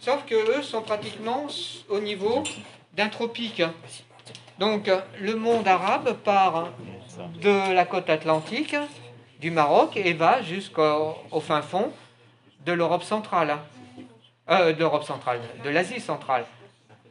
Sauf 0.00 0.24
que 0.24 0.58
eux 0.58 0.62
sont 0.62 0.80
pratiquement 0.80 1.46
au 1.88 2.00
niveau 2.00 2.42
d'un 2.94 3.08
tropique. 3.08 3.62
Donc 4.58 4.90
le 5.20 5.34
monde 5.34 5.68
arabe 5.68 6.14
part 6.24 6.70
de 7.42 7.72
la 7.72 7.84
côte 7.84 8.08
atlantique, 8.08 8.74
du 9.38 9.50
Maroc, 9.50 9.96
et 9.96 10.14
va 10.14 10.40
jusqu'au 10.40 11.16
au 11.30 11.40
fin 11.40 11.60
fond 11.60 11.92
de 12.64 12.72
l'Europe 12.72 13.02
centrale. 13.02 13.58
Euh, 14.48 14.72
de 14.72 14.78
l'Europe 14.78 15.04
centrale, 15.04 15.40
de 15.64 15.68
l'Asie 15.68 16.00
centrale, 16.00 16.46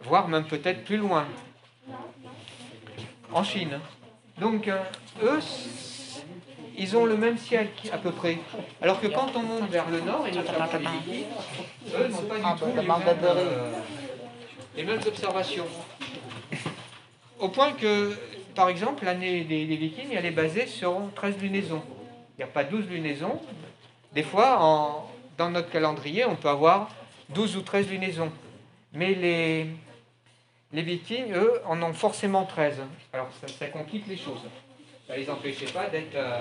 voire 0.01 0.29
même 0.29 0.45
peut-être 0.45 0.85
plus 0.85 0.95
loin, 0.95 1.25
en 3.33 3.43
Chine. 3.43 3.79
Donc 4.39 4.67
euh, 4.67 4.77
eux, 5.23 5.39
ils 6.77 6.97
ont 6.97 7.05
le 7.05 7.15
même 7.15 7.37
ciel 7.37 7.69
à 7.91 7.97
peu 7.97 8.11
près. 8.11 8.37
Alors 8.81 8.99
que 8.99 9.07
quand 9.07 9.31
on 9.35 9.41
monte 9.43 9.69
vers 9.69 9.89
le 9.89 10.01
nord, 10.01 10.25
et 10.27 10.31
notamment 10.31 10.65
les 10.73 10.79
Vikings, 11.13 11.25
eux 11.97 12.07
n'ont 12.09 12.21
pas 12.23 12.35
du 12.37 12.59
tout 12.59 12.65
les 12.67 12.81
mêmes, 12.81 12.91
euh, 13.23 13.71
les 14.75 14.83
mêmes 14.83 15.01
observations. 15.05 15.65
Au 17.39 17.49
point 17.49 17.71
que, 17.73 18.13
par 18.55 18.69
exemple, 18.69 19.05
l'année 19.05 19.41
des, 19.43 19.65
des 19.65 19.75
Vikings, 19.75 20.09
elle 20.13 20.25
est 20.25 20.31
basée 20.31 20.67
sur 20.67 20.99
13 21.15 21.37
lunaisons. 21.39 21.81
Il 22.37 22.39
n'y 22.39 22.43
a 22.43 22.47
pas 22.53 22.63
12 22.63 22.87
lunaisons. 22.89 23.39
Des 24.13 24.23
fois, 24.23 24.57
en- 24.61 25.09
dans 25.37 25.49
notre 25.49 25.69
calendrier, 25.69 26.25
on 26.25 26.35
peut 26.35 26.49
avoir 26.49 26.89
12 27.29 27.55
ou 27.57 27.61
13 27.61 27.89
lunaisons. 27.89 28.31
Mais 28.93 29.13
les, 29.13 29.67
les 30.75 30.81
Vikings, 30.81 31.31
eux, 31.33 31.61
en 31.65 31.81
ont 31.81 31.93
forcément 31.93 32.45
13. 32.45 32.81
Alors, 33.13 33.29
ça, 33.47 33.67
complique 33.67 34.07
les 34.07 34.17
choses. 34.17 34.41
Ça 35.07 35.13
ne 35.13 35.19
les 35.19 35.29
empêchait 35.29 35.71
pas 35.71 35.87
d'être... 35.87 36.15
euh, 36.15 36.39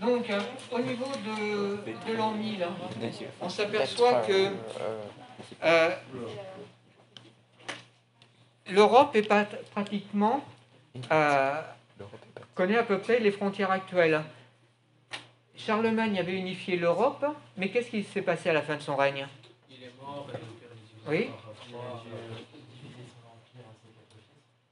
Donc, 0.00 0.30
euh, 0.30 0.40
au 0.70 0.78
niveau 0.78 1.06
de, 1.26 2.10
de 2.10 2.16
l'an 2.16 2.30
1000, 2.30 2.62
hein, 2.62 2.72
on 3.40 3.48
s'aperçoit 3.48 4.20
que 4.20 4.52
euh, 5.64 5.90
l'Europe 8.70 9.16
est 9.16 9.26
pas 9.26 9.44
pratiquement 9.72 10.44
connaît 12.54 12.78
à 12.78 12.82
peu 12.84 12.98
près 12.98 13.18
les 13.18 13.30
frontières 13.30 13.70
actuelles. 13.70 14.20
Charlemagne 15.56 16.18
avait 16.18 16.32
unifié 16.36 16.76
l'Europe, 16.76 17.24
mais 17.56 17.70
qu'est-ce 17.70 17.90
qui 17.90 18.02
s'est 18.04 18.22
passé 18.22 18.50
à 18.50 18.52
la 18.52 18.62
fin 18.62 18.76
de 18.76 18.82
son 18.82 18.96
règne? 18.96 19.26
Oui. 21.08 21.30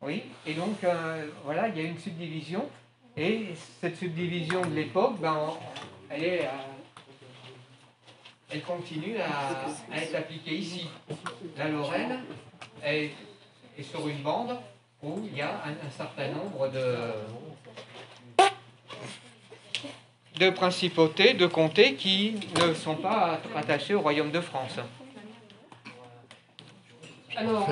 Oui, 0.02 0.22
et 0.46 0.52
donc 0.52 0.84
euh, 0.84 1.28
voilà, 1.44 1.68
il 1.68 1.76
y 1.78 1.80
a 1.80 1.88
une 1.88 1.98
subdivision, 1.98 2.68
et 3.16 3.46
cette 3.80 3.96
subdivision 3.96 4.60
de 4.60 4.74
l'époque, 4.74 5.18
ben, 5.18 5.54
elle 6.10 6.24
est, 6.24 6.40
euh, 6.42 6.50
elle 8.50 8.62
continue 8.62 9.16
à, 9.18 9.96
être 9.96 10.14
appliquée 10.14 10.56
ici. 10.56 10.86
La 11.56 11.68
Lorraine 11.68 12.20
est, 12.84 13.12
est 13.78 13.82
sur 13.82 14.06
une 14.06 14.18
bande 14.18 14.58
où 15.02 15.18
il 15.24 15.36
y 15.36 15.40
a 15.40 15.62
un, 15.64 15.86
un 15.86 15.90
certain 15.90 16.28
nombre 16.28 16.68
de, 16.68 17.12
de 20.38 20.50
principautés, 20.50 21.32
de 21.32 21.46
comtés 21.46 21.94
qui 21.94 22.36
ne 22.60 22.74
sont 22.74 22.96
pas 22.96 23.40
attachés 23.56 23.94
au 23.94 24.02
royaume 24.02 24.30
de 24.30 24.40
France. 24.42 24.78
Alors, 27.36 27.68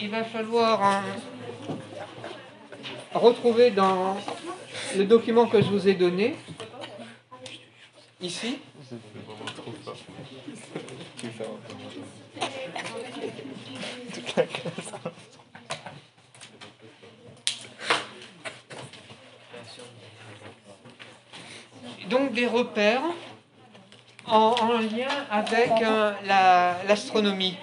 il 0.00 0.10
va 0.10 0.24
falloir 0.24 0.82
hein, 0.82 1.02
retrouver 3.14 3.70
dans 3.70 4.16
le 4.96 5.04
document 5.04 5.46
que 5.46 5.62
je 5.62 5.68
vous 5.68 5.88
ai 5.88 5.94
donné, 5.94 6.36
ici, 8.20 8.58
donc 22.08 22.32
des 22.32 22.46
repères 22.46 23.02
en, 24.26 24.54
en 24.60 24.78
lien 24.78 25.08
avec 25.30 25.70
euh, 25.82 26.12
la- 26.26 26.76
l'astronomie. 26.88 27.56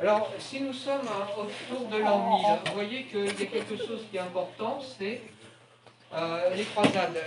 Alors, 0.00 0.30
si 0.38 0.60
nous 0.60 0.72
sommes 0.72 1.08
autour 1.38 1.88
de 1.88 1.96
l'an 1.98 2.36
1000, 2.36 2.46
vous 2.66 2.74
voyez 2.74 3.04
qu'il 3.04 3.24
y 3.26 3.28
a 3.42 3.46
quelque 3.46 3.76
chose 3.76 4.04
qui 4.10 4.16
est 4.16 4.20
important, 4.20 4.78
c'est 4.98 5.22
euh, 6.14 6.54
les 6.54 6.64
croisades. 6.64 7.18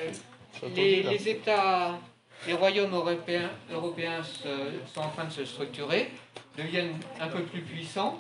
Les, 0.76 1.04
les 1.04 1.30
États, 1.30 1.98
les 2.46 2.54
royaumes 2.54 2.94
européens, 2.94 3.50
européens 3.72 4.24
se- 4.24 4.92
sont 4.94 5.02
en 5.02 5.10
train 5.10 5.26
de 5.26 5.32
se 5.32 5.46
structurer, 5.46 6.12
deviennent 6.58 6.96
un 7.20 7.28
peu 7.28 7.42
plus 7.44 7.62
puissants, 7.62 8.20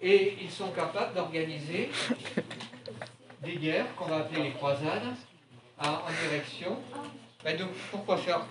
et 0.00 0.36
ils 0.40 0.50
sont 0.50 0.68
capables 0.70 1.14
d'organiser 1.14 1.90
des 3.42 3.56
guerres 3.56 3.94
qu'on 3.96 4.06
va 4.06 4.18
appeler 4.18 4.44
les 4.44 4.50
croisades 4.52 5.14
en, 5.82 5.88
en 5.88 6.28
direction. 6.28 6.76
Ben 7.44 7.56
donc, 7.58 7.70
pourquoi 7.90 8.16
faire? 8.16 8.46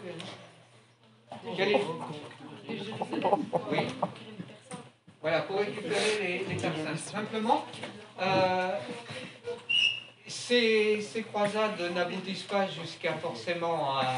Oui. 3.72 3.88
Voilà, 5.26 5.42
pour 5.42 5.58
récupérer 5.58 6.20
les, 6.22 6.54
les. 6.54 6.60
Simplement, 7.00 7.66
euh, 8.22 8.78
ces, 10.28 11.02
ces 11.02 11.24
croisades 11.24 11.82
n'aboutissent 11.96 12.44
pas 12.44 12.68
jusqu'à 12.68 13.14
forcément 13.14 13.98
à, 13.98 14.14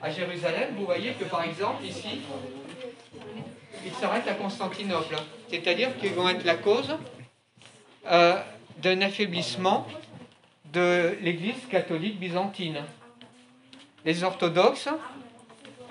à 0.00 0.10
Jérusalem. 0.10 0.76
Vous 0.78 0.86
voyez 0.86 1.12
que 1.12 1.24
par 1.24 1.42
exemple 1.44 1.84
ici, 1.84 2.22
ils 3.84 3.92
s'arrêtent 3.92 4.28
à 4.28 4.32
Constantinople. 4.32 5.14
C'est-à-dire 5.50 5.94
qu'ils 5.98 6.14
vont 6.14 6.30
être 6.30 6.44
la 6.44 6.54
cause 6.54 6.96
euh, 8.10 8.40
d'un 8.78 9.02
affaiblissement 9.02 9.86
de 10.72 11.18
l'Église 11.20 11.66
catholique 11.70 12.18
byzantine. 12.18 12.78
Les 14.06 14.24
orthodoxes 14.24 14.88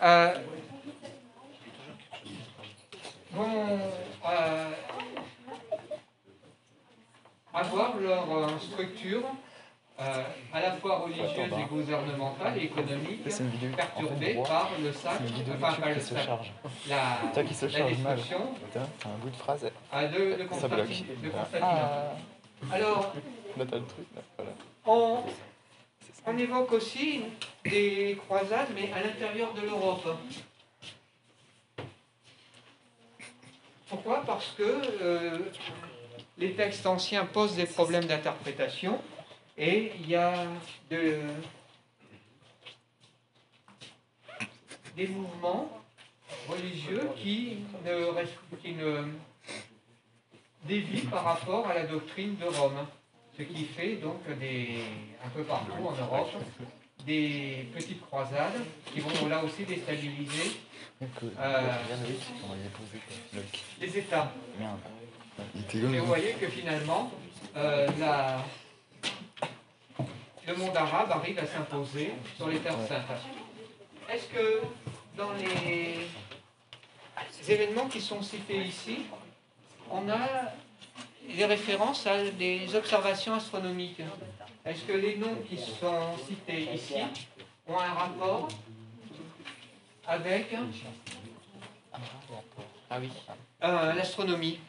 euh, 0.01 0.33
vont 3.34 3.79
euh, 4.27 4.71
avoir 7.53 7.97
leur 7.97 8.32
euh, 8.32 8.47
structure 8.59 9.23
euh, 9.99 10.23
à 10.53 10.59
la 10.61 10.71
fois 10.73 10.99
religieuse 10.99 11.29
et 11.38 11.63
gouvernementale 11.69 12.57
et 12.57 12.63
économique 12.63 13.21
en 13.27 13.29
fait 13.29 13.67
perturbée 13.75 14.34
par 14.47 14.69
le 14.82 14.91
sac, 14.91 15.13
enfin 15.61 15.73
par 15.79 15.89
le 15.89 15.99
sac, 15.99 16.25
charge. 16.25 16.51
la, 16.89 17.29
Toi 17.34 17.43
qui 17.43 17.53
se 17.53 17.65
la 17.65 17.71
charge 17.71 17.97
mal. 17.99 18.15
destruction 18.15 18.53
un 19.05 19.17
bout 19.21 19.29
de 19.29 19.36
phrase. 19.36 19.69
euh, 19.93 20.07
de, 20.07 20.43
de 20.43 20.53
Ça 20.59 20.67
bloque. 20.67 20.88
De. 20.88 21.32
Ah, 21.61 22.13
Alors, 22.71 23.13
là 23.57 23.65
t'as 23.69 23.77
le 23.77 23.86
truc. 23.86 24.05
Là. 24.15 24.21
Voilà. 24.38 24.51
on, 24.88 25.19
on 26.25 26.38
évoque 26.38 26.71
aussi 26.73 27.21
des 27.65 28.17
croisades, 28.27 28.69
mais 28.75 28.91
à 28.93 29.03
l'intérieur 29.03 29.53
de 29.53 29.61
l'Europe. 29.61 30.07
Pourquoi? 33.91 34.23
Parce 34.25 34.51
que 34.57 34.63
euh, 35.01 35.37
les 36.37 36.53
textes 36.53 36.85
anciens 36.87 37.25
posent 37.25 37.55
des 37.55 37.65
problèmes 37.67 38.05
d'interprétation 38.05 38.99
et 39.57 39.91
il 39.99 40.09
y 40.09 40.15
a 40.15 40.33
de- 40.89 41.19
des 44.95 45.07
mouvements 45.07 45.69
religieux 46.47 47.09
qui 47.17 47.57
ne, 47.85 48.57
qui 48.61 48.71
ne 48.73 49.03
dévient 50.65 51.01
par 51.07 51.23
rapport 51.23 51.67
à 51.67 51.73
la 51.73 51.83
doctrine 51.85 52.37
de 52.37 52.45
Rome. 52.45 52.87
Ce 53.37 53.43
qui 53.43 53.65
fait 53.65 53.95
donc 53.95 54.21
des, 54.39 54.83
un 55.25 55.29
peu 55.29 55.43
partout 55.43 55.73
en 55.85 55.91
Europe 56.01 56.31
des 57.05 57.67
petites 57.73 58.01
croisades 58.01 58.61
qui 58.93 58.99
vont 59.01 59.27
là 59.27 59.43
aussi 59.43 59.63
déstabiliser 59.65 60.51
Euh, 61.41 61.61
les 63.79 63.97
États. 63.97 64.31
Et 65.73 65.99
vous 65.99 66.05
voyez 66.05 66.33
que 66.33 66.47
finalement, 66.47 67.11
euh, 67.55 67.87
la- 67.99 68.43
le 70.47 70.55
monde 70.55 70.75
arabe 70.77 71.11
arrive 71.11 71.39
à 71.39 71.47
s'imposer 71.47 72.13
sur 72.37 72.47
les 72.49 72.59
terres 72.59 72.77
saintes. 72.87 73.01
Est-ce 74.09 74.27
que 74.27 74.61
dans 75.17 75.31
les 75.33 76.07
événements 77.51 77.87
qui 77.87 78.01
sont 78.01 78.21
cités 78.21 78.61
ici, 78.61 79.03
on 79.89 80.07
a 80.09 80.51
des 81.35 81.45
références 81.45 82.05
à 82.05 82.23
des 82.29 82.75
observations 82.75 83.33
astronomiques? 83.33 84.01
Est-ce 84.65 84.81
que 84.83 84.93
les 84.93 85.15
noms 85.17 85.37
qui 85.49 85.57
sont 85.57 86.15
cités 86.27 86.69
ici 86.73 86.95
ont 87.67 87.79
un 87.79 87.93
rapport 87.93 88.47
avec 90.07 90.47
Ah 92.89 92.99
oui. 92.99 93.09
euh, 93.63 93.93
l'astronomie. 93.93 94.59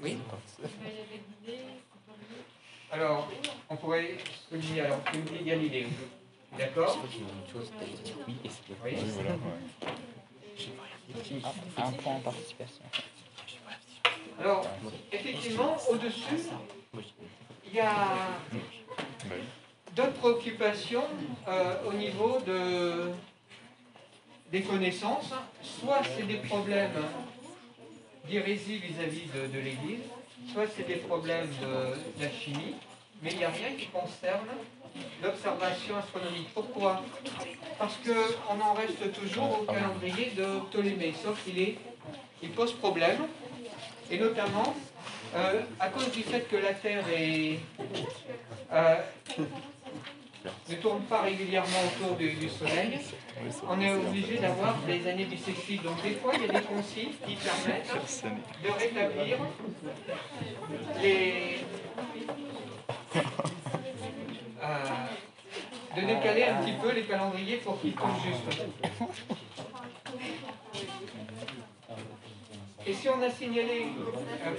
Oui. 0.00 0.18
Parti. 0.28 0.74
Alors, 2.90 3.28
on 3.70 3.76
pourrait 3.76 4.16
souligner, 4.50 4.80
alors, 4.82 5.00
tu 5.10 5.18
me 5.18 5.22
dis 5.38 5.44
Galilée, 5.44 5.86
d'accord 6.58 6.98
dire 7.14 7.26
oui 8.26 8.26
Oui. 8.26 8.50
Oui, 8.84 8.94
ouais. 8.94 9.06
Un, 11.76 11.90
point 11.92 12.14
en 12.14 12.20
participation. 12.20 12.82
Alors, 14.38 14.66
effectivement, 15.12 15.76
au-dessus, 15.88 16.50
il 17.66 17.74
y 17.74 17.80
a 17.80 18.16
oui. 19.24 19.40
D'autres 19.94 20.12
préoccupations 20.12 21.04
euh, 21.48 21.74
au 21.86 21.92
niveau 21.92 22.38
de, 22.46 23.10
des 24.50 24.62
connaissances. 24.62 25.32
Soit 25.62 26.02
c'est 26.16 26.26
des 26.26 26.36
problèmes 26.36 26.90
d'hérésie 28.28 28.78
vis-à-vis 28.78 29.26
de, 29.52 29.58
l'Église, 29.58 30.04
soit 30.52 30.66
c'est 30.76 30.86
des 30.86 30.96
problèmes 30.96 31.48
de, 31.60 32.20
de 32.20 32.24
la 32.24 32.30
chimie, 32.30 32.76
mais 33.22 33.30
il 33.32 33.38
n'y 33.38 33.44
a 33.44 33.50
rien 33.50 33.74
qui 33.76 33.86
concerne 33.86 34.48
l'observation 35.22 35.96
astronomique. 35.96 36.48
Pourquoi? 36.54 37.02
Parce 37.78 37.96
qu'on 38.04 38.60
en 38.60 38.74
reste 38.74 39.12
toujours 39.12 39.60
au 39.60 39.64
calendrier 39.64 40.32
de 40.36 40.60
Ptolémée, 40.70 41.14
sauf 41.22 41.42
qu'il 41.44 41.58
est, 41.58 41.78
il 42.42 42.50
pose 42.50 42.72
problème, 42.72 43.26
et 44.10 44.18
notamment 44.18 44.74
euh, 45.34 45.62
à 45.80 45.88
cause 45.88 46.10
du 46.12 46.22
fait 46.22 46.46
que 46.48 46.56
la 46.56 46.74
Terre 46.74 47.04
est, 47.08 47.58
euh, 48.72 48.96
ne 50.68 50.74
tourne 50.76 51.02
pas 51.02 51.22
régulièrement 51.22 51.78
autour 51.86 52.16
du, 52.16 52.32
du 52.32 52.48
Soleil, 52.48 52.98
on 53.68 53.80
est 53.80 53.92
obligé 53.92 54.38
d'avoir 54.38 54.76
des 54.86 55.06
années 55.08 55.24
bissextiles. 55.24 55.82
Donc 55.82 56.02
des 56.02 56.14
fois, 56.14 56.32
il 56.34 56.42
y 56.42 56.44
a 56.44 56.60
des 56.60 56.66
conciles 56.66 57.12
qui 57.26 57.36
permettent 57.36 57.94
de 58.62 58.70
rétablir 58.70 59.38
les... 61.00 61.58
euh, 64.62 64.84
de 65.96 66.00
décaler 66.00 66.44
un 66.44 66.62
petit 66.62 66.72
peu 66.80 66.92
les 66.92 67.02
calendriers 67.02 67.58
pour 67.58 67.80
qu'ils 67.80 67.92
tombent 67.92 68.10
juste. 68.24 68.62
Et 72.86 72.94
si 72.94 73.08
on 73.08 73.22
a 73.22 73.30
signalé 73.30 73.88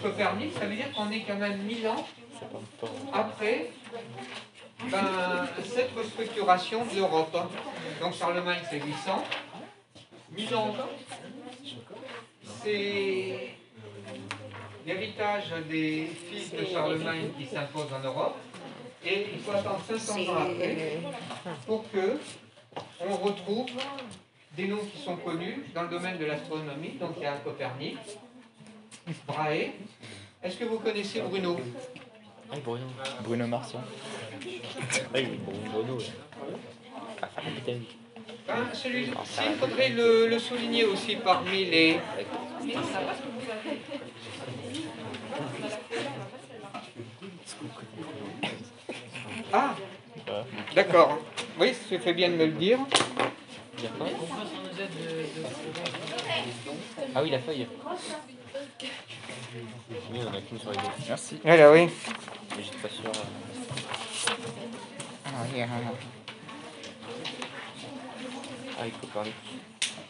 Copernic, 0.01 0.53
ça 0.57 0.65
veut 0.65 0.75
dire 0.75 0.91
qu'on 0.93 1.09
est 1.11 1.21
quand 1.21 1.35
même 1.35 1.61
1000 1.63 1.87
ans 1.87 2.07
après 3.11 3.71
ben, 4.91 5.47
cette 5.63 5.91
restructuration 5.95 6.85
de 6.85 6.95
l'Europe. 6.95 7.35
Donc 8.01 8.13
Charlemagne, 8.13 8.61
c'est 8.69 8.79
800. 8.79 9.23
1000 10.35 10.55
ans, 10.55 10.75
c'est 12.63 13.55
l'héritage 14.85 15.53
des 15.69 16.09
fils 16.29 16.51
de 16.51 16.65
Charlemagne 16.65 17.29
qui 17.37 17.45
s'impose 17.45 17.93
en 17.93 17.99
Europe. 17.99 18.35
Et 19.05 19.27
il 19.33 19.39
faut 19.39 19.51
attendre 19.51 19.81
500 19.87 20.31
ans 20.31 20.37
après 20.43 20.99
pour 21.67 21.89
que 21.91 22.19
on 23.01 23.15
retrouve 23.17 23.69
des 24.55 24.67
noms 24.67 24.83
qui 24.91 25.01
sont 25.03 25.17
connus 25.17 25.65
dans 25.73 25.83
le 25.83 25.89
domaine 25.89 26.17
de 26.17 26.25
l'astronomie. 26.25 26.97
Donc 26.99 27.11
il 27.17 27.23
y 27.23 27.25
a 27.25 27.33
Copernic, 27.37 27.97
Brahe. 29.27 29.71
Est-ce 30.41 30.57
que 30.57 30.65
vous 30.65 30.79
connaissez 30.79 31.21
Bruno? 31.21 31.57
Ah, 32.53 32.59
Bruno. 32.63 32.85
Bruno 33.23 33.47
Marsan. 33.47 33.81
Ah 33.81 35.15
oui, 35.15 35.39
Bruno. 35.71 35.97
ouais. 35.97 36.05
Ah, 37.21 37.27
Ben, 37.65 37.81
Celui-ci, 38.73 39.11
il 39.49 39.55
faudrait 39.55 39.89
le, 39.89 40.27
le 40.27 40.37
souligner 40.37 40.83
aussi 40.85 41.15
parmi 41.15 41.65
les... 41.65 41.99
Ah 49.51 49.75
D'accord. 50.75 51.19
Oui, 51.59 51.73
tu 51.89 51.97
fais 51.99 52.13
bien 52.13 52.29
de 52.29 52.35
me 52.35 52.45
le 52.45 52.51
dire. 52.51 52.79
Ah 57.15 57.21
oui, 57.23 57.29
la 57.29 57.39
feuille. 57.39 57.67
Oui, 60.11 60.19
on 60.23 60.27
en 60.29 60.33
a 60.33 60.41
qu'une 60.41 60.59
sur 60.59 60.71
les 60.71 60.77
deux. 60.77 60.83
Merci. 61.07 61.39
Voilà, 61.43 61.71
oui. 61.71 61.87
Mais 62.57 62.63
j'étais 62.63 62.77
pas 62.77 62.89
sûr. 62.89 63.05
euh. 63.05 64.33
Ah, 65.25 65.29
oui, 68.83 68.91
Copernic. 69.01 69.33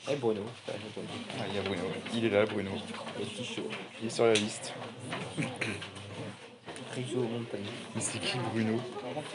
Eh, 0.09 0.15
Bruno. 0.15 0.41
c'est 0.65 0.73
pas- 0.73 0.79
j'ai 0.79 1.01
pas 1.01 1.07
dit. 1.07 1.19
Ah, 1.39 1.43
il 1.49 1.55
y 1.55 1.59
a 1.59 1.61
Bruno. 1.61 1.83
Il 2.13 2.25
est 2.25 2.29
là, 2.29 2.45
Bruno. 2.45 2.71
Il 4.01 4.07
est 4.07 4.09
sur 4.09 4.25
la 4.25 4.33
liste. 4.33 4.73
Rijo 6.95 7.21
Montagneux. 7.21 7.65
Mais 7.95 8.01
c'est 8.01 8.19
qui 8.19 8.37
Bruno? 8.37 8.79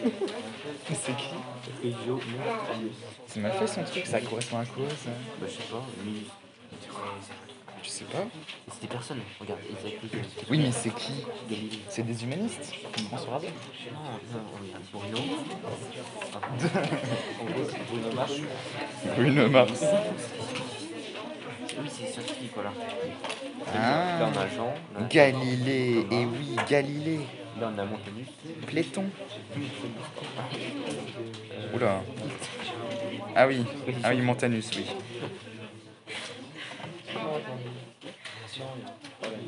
Mais 0.03 0.95
c'est 0.95 1.17
qui? 1.17 1.35
Rijo 1.83 2.15
Montagneux. 2.15 2.93
C'est 3.27 3.41
mal 3.41 3.53
fait 3.53 3.67
son 3.67 3.83
truc, 3.85 4.07
ça 4.07 4.21
correspond 4.21 4.59
à 4.59 4.67
quoi 4.67 4.89
ça? 4.91 5.11
Bah, 5.41 5.47
je 5.49 5.53
sais 5.53 5.63
pas, 5.71 5.85
lui. 6.05 6.27
Je 7.89 7.93
sais 7.95 8.05
pas. 8.05 8.27
C'était 8.71 8.87
personne. 8.87 9.21
Regarde, 9.41 9.61
ils 9.71 9.87
avaient 9.87 9.97
plus 9.97 10.09
de. 10.09 10.19
Oui, 10.51 10.59
mais 10.59 10.71
c'est 10.73 10.95
qui. 10.95 11.25
C'est 11.89 12.03
des 12.03 12.23
humanistes 12.23 12.75
François 13.09 13.33
Rabel 13.35 13.51
Non, 13.95 14.01
non, 14.35 14.41
Bruno. 14.93 15.19
En 17.41 17.45
gros, 17.47 17.65
Bruno 17.91 18.13
Mars. 18.15 18.33
Bruno 19.17 19.49
Mars. 19.49 19.85
Oui, 21.81 21.89
c'est 21.91 22.09
scientifique, 22.13 22.51
voilà. 22.55 22.73
Ah. 23.75 24.19
Là, 24.21 24.31
on 24.35 24.39
a 24.39 24.49
Jean. 24.55 24.75
Là, 24.95 25.07
Galilée, 25.09 26.07
et 26.11 26.27
oui, 26.27 26.57
Galilée. 26.69 27.21
là, 27.59 27.71
on 27.75 27.79
a 27.79 27.85
Montanus. 27.87 28.29
Pléton. 28.67 29.05
Oula. 31.75 32.03
Ah 33.35 33.47
oui, 33.47 33.65
ah 34.05 34.11
oui, 34.11 34.21
Montanus, 34.21 34.71
oui. 34.77 34.85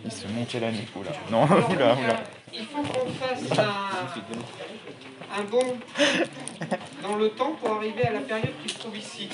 Il 0.04 0.12
se 0.12 0.26
montait 0.28 0.60
la 0.60 0.68
oula. 0.68 1.10
Non, 1.30 1.44
oula, 1.70 1.94
oula. 1.94 2.22
Il 2.52 2.64
faut 2.64 2.82
qu'on 2.82 3.10
fasse 3.10 3.58
un, 3.58 5.40
un 5.40 5.44
bond 5.44 5.76
dans 7.02 7.16
le 7.16 7.30
temps 7.30 7.52
pour 7.52 7.76
arriver 7.76 8.06
à 8.06 8.12
la 8.12 8.20
période 8.20 8.54
qui 8.62 8.72
se 8.72 8.78
trouve 8.78 8.96
ici. 8.96 9.28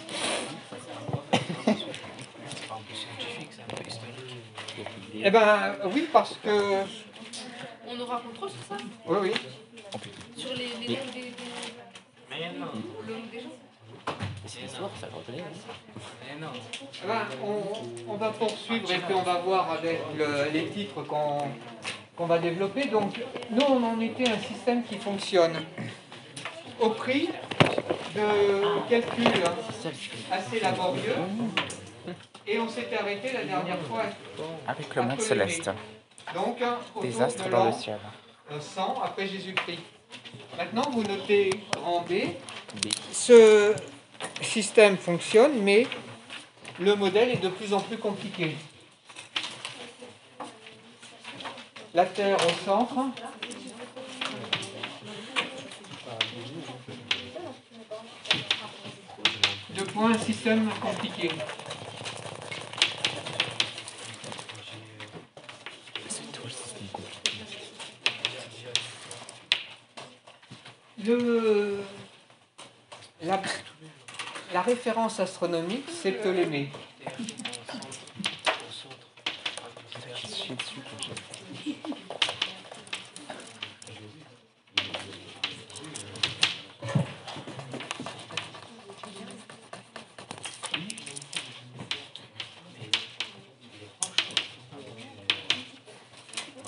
Eh 5.14 5.30
ben 5.30 5.76
oui, 5.92 6.08
parce 6.12 6.36
que... 6.42 6.82
On 7.88 8.00
aura 8.00 8.20
contrôle 8.20 8.50
sur 8.50 8.62
ça? 8.68 8.76
Oui, 9.06 9.16
oui. 9.22 9.32
Sur 10.36 10.50
les, 10.54 10.68
les 10.86 10.96
noms 10.96 11.04
des, 11.12 11.20
des... 11.20 11.32
Le 13.06 13.14
nom 13.14 13.20
des 13.32 13.40
gens 13.40 13.48
Ça 15.00 15.06
hein. 15.06 16.50
Eh 17.02 17.06
ben, 17.06 17.22
on, 17.42 18.12
on 18.12 18.16
va 18.16 18.30
poursuivre 18.30 18.90
et 18.92 18.98
puis 18.98 19.14
on 19.14 19.22
va 19.22 19.38
voir 19.38 19.70
avec 19.72 20.00
le- 20.16 20.50
les 20.52 20.66
titres 20.68 21.02
qu'on 21.02 21.38
qu'on 22.16 22.26
va 22.26 22.38
développer. 22.38 22.86
Donc, 22.86 23.20
nous, 23.50 23.64
on 23.68 23.82
en 23.82 24.00
était 24.00 24.28
un 24.28 24.38
système 24.38 24.82
qui 24.84 24.96
fonctionne 24.96 25.52
au 26.80 26.90
prix 26.90 27.28
de 28.14 28.88
calculs 28.88 29.44
assez 30.32 30.60
laborieux. 30.60 31.14
Et 32.46 32.58
on 32.58 32.68
s'était 32.68 32.96
arrêté 32.96 33.32
la 33.32 33.44
dernière 33.44 33.78
fois. 33.80 34.04
Avec 34.66 34.94
le 34.94 35.02
monde 35.02 35.20
céleste. 35.20 35.70
Donc, 36.34 36.62
hein, 36.62 36.78
Des 37.02 37.10
de 37.10 37.22
astres 37.22 37.48
dans 37.50 37.66
le 37.66 37.72
ciel. 37.72 37.98
100 38.60 39.02
après 39.04 39.26
Jésus-Christ. 39.26 39.80
Maintenant, 40.56 40.88
vous 40.92 41.02
notez 41.02 41.50
grand 41.72 42.00
B. 42.02 42.12
B. 42.82 42.88
Ce 43.12 43.74
système 44.42 44.96
fonctionne, 44.96 45.62
mais 45.62 45.86
le 46.78 46.94
modèle 46.94 47.30
est 47.30 47.42
de 47.42 47.48
plus 47.48 47.72
en 47.72 47.80
plus 47.80 47.98
compliqué. 47.98 48.56
La 51.94 52.04
Terre 52.04 52.36
au 52.46 52.64
centre. 52.64 52.96
Deux 59.70 59.84
points, 59.84 60.12
un 60.12 60.18
système 60.18 60.68
compliqué. 60.80 61.30
Le, 71.04 71.80
la, 73.22 73.40
la 74.56 74.62
référence 74.62 75.20
astronomique, 75.20 75.84
c'est 75.92 76.12
Ptolémée. 76.12 76.70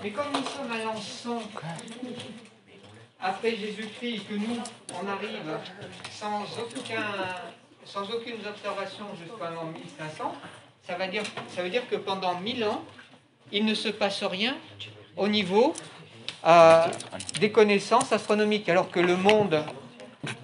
Mais 0.03 0.11
comme 0.11 0.27
nous 0.35 0.45
sommes 0.45 0.73
à 0.73 1.01
100 1.01 1.43
après 3.21 3.57
Jésus-Christ 3.57 4.29
que 4.29 4.35
nous, 4.35 4.59
on 4.95 5.09
arrive 5.09 5.59
sans, 6.11 6.43
aucun, 6.43 7.05
sans 7.89 8.03
aucune 8.11 8.37
observation 8.47 9.07
jusqu'à 9.19 9.51
l'an 9.51 9.65
1500, 9.67 10.35
ça, 10.87 11.63
veut 11.63 11.71
dire 11.71 11.89
que 11.89 11.97
pendant 11.97 12.39
1000 12.41 12.65
ans, 12.65 12.83
il 13.53 13.65
ne 13.65 13.75
se 13.75 13.89
passe 13.89 14.23
rien 14.25 14.57
au 15.17 15.29
niveau 15.29 15.75
euh, 16.47 16.87
des 17.41 17.51
connaissances 17.51 18.13
astronomiques, 18.13 18.69
alors 18.69 18.91
que 18.91 19.01
le 19.01 19.17
monde 19.17 19.63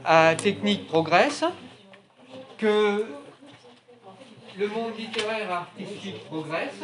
euh, 0.09 0.35
technique 0.37 0.87
progresse, 0.87 1.45
que 2.59 3.07
le 4.59 4.69
monde 4.69 4.93
littéraire 4.99 5.51
artistique 5.51 6.25
progresse, 6.27 6.75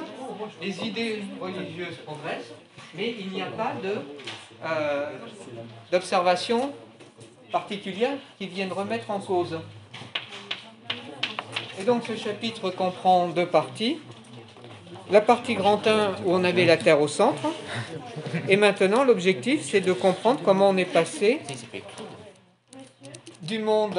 les 0.60 0.84
idées 0.84 1.22
religieuses 1.40 1.96
progressent, 2.04 2.52
mais 2.94 3.14
il 3.18 3.28
n'y 3.30 3.42
a 3.42 3.46
pas 3.46 3.72
euh, 4.64 5.10
d'observation 5.90 6.72
particulière 7.50 8.16
qui 8.38 8.46
vienne 8.46 8.72
remettre 8.72 9.10
en 9.10 9.20
cause. 9.20 9.58
Et 11.80 11.84
donc 11.84 12.02
ce 12.06 12.14
chapitre 12.14 12.70
comprend 12.70 13.28
deux 13.28 13.46
parties. 13.46 13.98
La 15.10 15.22
partie 15.22 15.54
grand 15.54 15.86
1 15.86 16.16
où 16.24 16.34
on 16.34 16.44
avait 16.44 16.66
la 16.66 16.76
Terre 16.76 17.00
au 17.00 17.08
centre. 17.08 17.48
Et 18.48 18.56
maintenant 18.56 19.02
l'objectif 19.02 19.62
c'est 19.62 19.80
de 19.80 19.92
comprendre 19.92 20.40
comment 20.44 20.68
on 20.68 20.76
est 20.76 20.84
passé 20.84 21.40
du 23.42 23.58
monde 23.58 23.98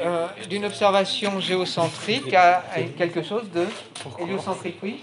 euh, 0.00 0.26
d'une 0.48 0.66
observation 0.66 1.40
géocentrique 1.40 2.32
à, 2.34 2.62
quelque 2.96 3.22
chose 3.22 3.50
de 3.50 3.66
héliocentrique, 4.20 4.78
oui. 4.82 5.02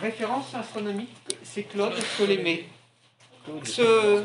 Référence 0.00 0.54
astronomique, 0.54 1.10
c'est 1.42 1.64
Claude 1.64 1.92
Ptolémée. 1.92 2.68
Ce- 3.64 4.24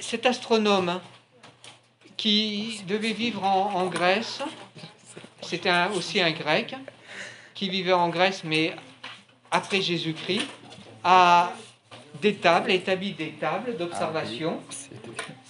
cet 0.00 0.26
astronome 0.26 1.00
qui 2.16 2.80
devait 2.86 3.12
vivre 3.12 3.44
en, 3.44 3.72
en 3.74 3.86
Grèce, 3.86 4.40
c'était 5.42 5.68
un- 5.68 5.90
aussi 5.92 6.20
un 6.20 6.30
grec, 6.32 6.74
qui 7.54 7.68
vivait 7.68 7.92
en 7.92 8.08
Grèce 8.08 8.42
mais 8.44 8.74
après 9.50 9.80
Jésus-Christ, 9.80 10.46
a 11.04 11.52
des 12.20 12.34
tables, 12.36 12.70
établi 12.70 13.12
des 13.12 13.32
tables 13.32 13.76
d'observation. 13.76 14.60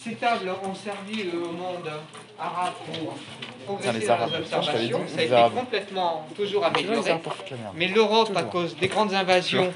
Ces 0.03 0.15
tables 0.17 0.51
ont 0.65 0.75
servi 0.75 1.25
au 1.37 1.53
monde 1.53 1.91
arabe 2.39 2.75
pour 2.93 3.17
progresser 3.65 4.01
les 4.01 4.07
dans 4.07 4.27
les 4.27 4.35
observations. 4.37 5.03
Ça 5.09 5.21
a 5.21 5.23
été 5.23 5.55
complètement 5.57 6.27
toujours 6.37 6.65
amélioré. 6.65 7.15
Mais 7.75 7.89
l'Europe, 7.89 8.37
à 8.37 8.43
cause 8.43 8.77
des 8.77 8.89
grandes 8.89 9.15
invasions 9.15 9.73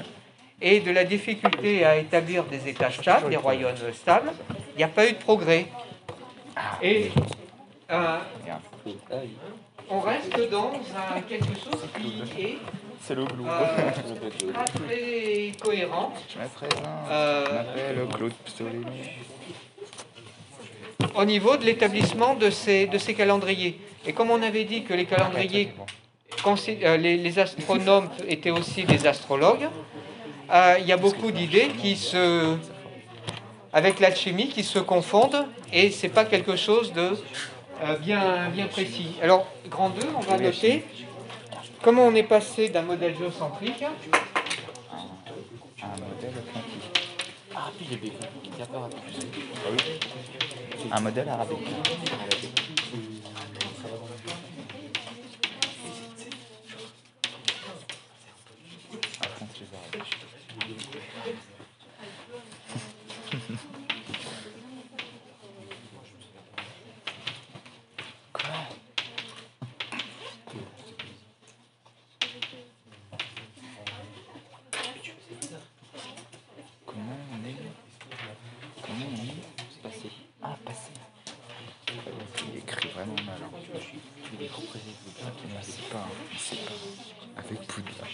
et 0.61 0.79
de 0.81 0.91
la 0.91 1.03
difficulté 1.05 1.83
à 1.85 1.97
établir 1.97 2.43
des 2.45 2.67
États 2.69 2.91
stables, 2.91 3.29
des 3.29 3.37
royaumes 3.37 3.75
stables, 3.93 4.31
il 4.75 4.77
n'y 4.77 4.83
a 4.83 4.87
pas 4.87 5.07
eu 5.07 5.13
de 5.13 5.17
progrès. 5.17 5.67
Et 6.81 7.11
euh, 7.91 8.17
on 9.89 9.99
reste 9.99 10.49
dans 10.49 10.71
un 11.15 11.21
quelque 11.21 11.53
chose 11.55 11.81
qui 11.99 12.41
est 12.41 12.57
C'est 13.01 13.15
le 13.15 13.25
glou. 13.25 13.45
euh, 13.47 14.51
pas 14.53 14.63
très 14.63 15.51
cohérent. 15.61 16.13
Je. 16.29 16.37
Euh, 17.11 17.43
m'appelle 17.53 18.07
Claude 18.15 18.33
Ptolémée. 18.45 19.15
au 21.15 21.25
niveau 21.25 21.57
de 21.57 21.65
l'établissement 21.65 22.35
de 22.35 22.49
ces, 22.49 22.87
de 22.87 22.97
ces 22.97 23.13
calendriers. 23.13 23.79
Et 24.05 24.13
comme 24.13 24.31
on 24.31 24.41
avait 24.41 24.63
dit 24.65 24.83
que 24.83 24.93
les 24.93 25.05
calendriers, 25.05 25.73
les, 26.99 27.17
les 27.17 27.39
astronomes 27.39 28.09
étaient 28.27 28.49
aussi 28.51 28.83
des 28.83 29.05
astrologues, 29.05 29.67
euh, 30.51 30.75
il 30.79 30.85
y 30.87 30.91
a 30.91 30.97
beaucoup 30.97 31.31
d'idées 31.31 31.69
qui 31.81 31.95
se, 31.95 32.57
avec 33.73 33.99
l'alchimie, 33.99 34.49
qui 34.49 34.63
se 34.63 34.79
confondent, 34.79 35.45
et 35.71 35.91
c'est 35.91 36.09
pas 36.09 36.25
quelque 36.25 36.55
chose 36.55 36.91
de 36.93 37.11
euh, 37.83 37.95
bien, 37.97 38.49
bien 38.49 38.67
précis. 38.67 39.15
Alors, 39.21 39.47
grand 39.69 39.89
2, 39.89 40.01
on 40.15 40.19
va 40.19 40.37
noter 40.37 40.85
comment 41.81 42.03
on 42.05 42.15
est 42.15 42.23
passé 42.23 42.69
d'un 42.69 42.81
modèle 42.83 43.15
géocentrique 43.17 43.83
Un 43.83 43.89
modèle 45.87 46.33
quantique. 46.53 47.07
Ah, 47.55 47.69
puis 47.77 47.87
j'ai 47.89 47.97
béqué. 47.97 48.15
Tiens, 48.55 48.65
pas 48.65 48.79
rapide. 48.79 48.99
Un 50.91 50.99
modèle 50.99 51.29
arabique. 51.29 51.57
Ah, 59.21 59.27
contre 59.39 59.53
les 59.59 59.99
Arabes. 59.99 60.07
Comment 76.85 77.17
on 77.33 77.47
est 77.47 77.55
Comment 78.81 79.05
on 79.11 79.15
est 79.23 79.81
Passé. 79.83 80.09
Ah, 80.43 80.55
passé. 80.63 80.91
Il 82.51 82.57
écrit 82.59 82.89
vraiment 82.89 83.15
mal. 83.25 83.37
Hein. 83.43 83.49
Il 84.33 84.43
est 84.45 84.47
compréhensible. 84.47 84.95
Il 85.45 85.57
ne 85.57 85.61
sait 85.63 85.81
pas. 85.91 85.99
hein. 85.99 86.09
Il 86.33 86.39
sait 86.39 86.55
pas. 86.57 87.41
Avec 87.41 87.59
Poudlard. 87.67 88.07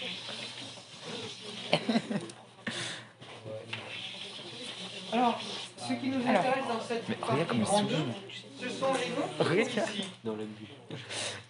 Alors, 5.12 5.40
ce 5.78 5.92
qui 5.94 6.08
nous 6.08 6.20
intéresse 6.20 6.66
dans 6.68 6.80
cette 6.80 6.87
Mais 7.08 7.16
regarde 7.20 7.48
comme 7.48 7.58
il 7.58 7.64
grand 7.64 7.82
2, 7.82 7.88
souligne. 7.88 8.12
ce 8.60 8.68
sont 8.68 8.92
les 8.94 9.08
noms 9.10 9.28
qui 9.36 9.42
Regarde. 9.42 9.70
sont 9.70 9.92
ici. 9.92 10.08
Dans 10.24 10.34
le 10.34 10.44
but. 10.44 10.68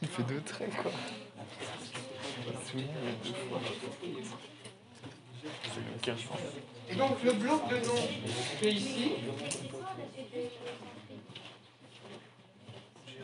Il 0.03 0.09
fait 0.09 0.22
deux 0.24 0.40
traits, 0.42 0.70
quoi. 0.82 0.90
Il 2.74 2.80
deux 3.22 3.32
fois. 3.34 3.61
Et 6.90 6.94
donc 6.94 7.22
le 7.22 7.32
bloc 7.32 7.68
de 7.68 7.76
noms 7.76 8.09
qui 8.61 8.66
est 8.66 8.72
ici. 8.72 9.12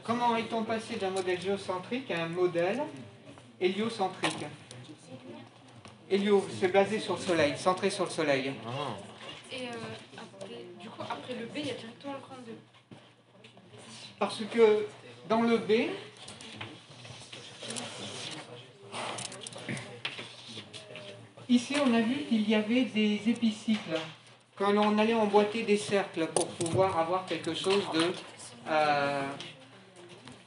Comment 0.02 0.36
est-on 0.36 0.64
passé 0.64 0.96
d'un 0.96 1.10
modèle 1.10 1.40
géocentrique 1.40 2.10
à 2.10 2.24
un 2.24 2.28
modèle 2.28 2.82
héliocentrique? 3.60 4.44
Hélio, 6.10 6.46
c'est 6.60 6.68
basé 6.68 7.00
sur 7.00 7.14
le 7.16 7.20
Soleil, 7.22 7.54
centré 7.56 7.88
sur 7.88 8.04
le 8.04 8.10
Soleil. 8.10 8.52
Et 9.50 9.68
euh, 9.68 9.70
après, 11.10 11.34
le 11.34 11.46
B, 11.46 11.56
il 11.56 11.66
y 11.66 11.70
a 11.70 11.74
directement 11.74 12.14
le 12.14 12.20
grand 12.20 12.36
2. 12.46 12.52
Parce 14.18 14.40
que 14.52 14.86
dans 15.28 15.42
le 15.42 15.58
B, 15.58 15.90
ici 21.48 21.74
on 21.84 21.92
a 21.94 22.00
vu 22.00 22.24
qu'il 22.28 22.48
y 22.48 22.54
avait 22.54 22.84
des 22.84 23.20
épicycles, 23.26 23.98
que 24.56 24.64
l'on 24.64 24.98
allait 24.98 25.14
emboîter 25.14 25.64
des 25.64 25.76
cercles 25.76 26.26
pour 26.28 26.46
pouvoir 26.46 26.98
avoir 26.98 27.26
quelque 27.26 27.54
chose 27.54 27.82
de, 27.92 28.12
euh, 28.68 29.22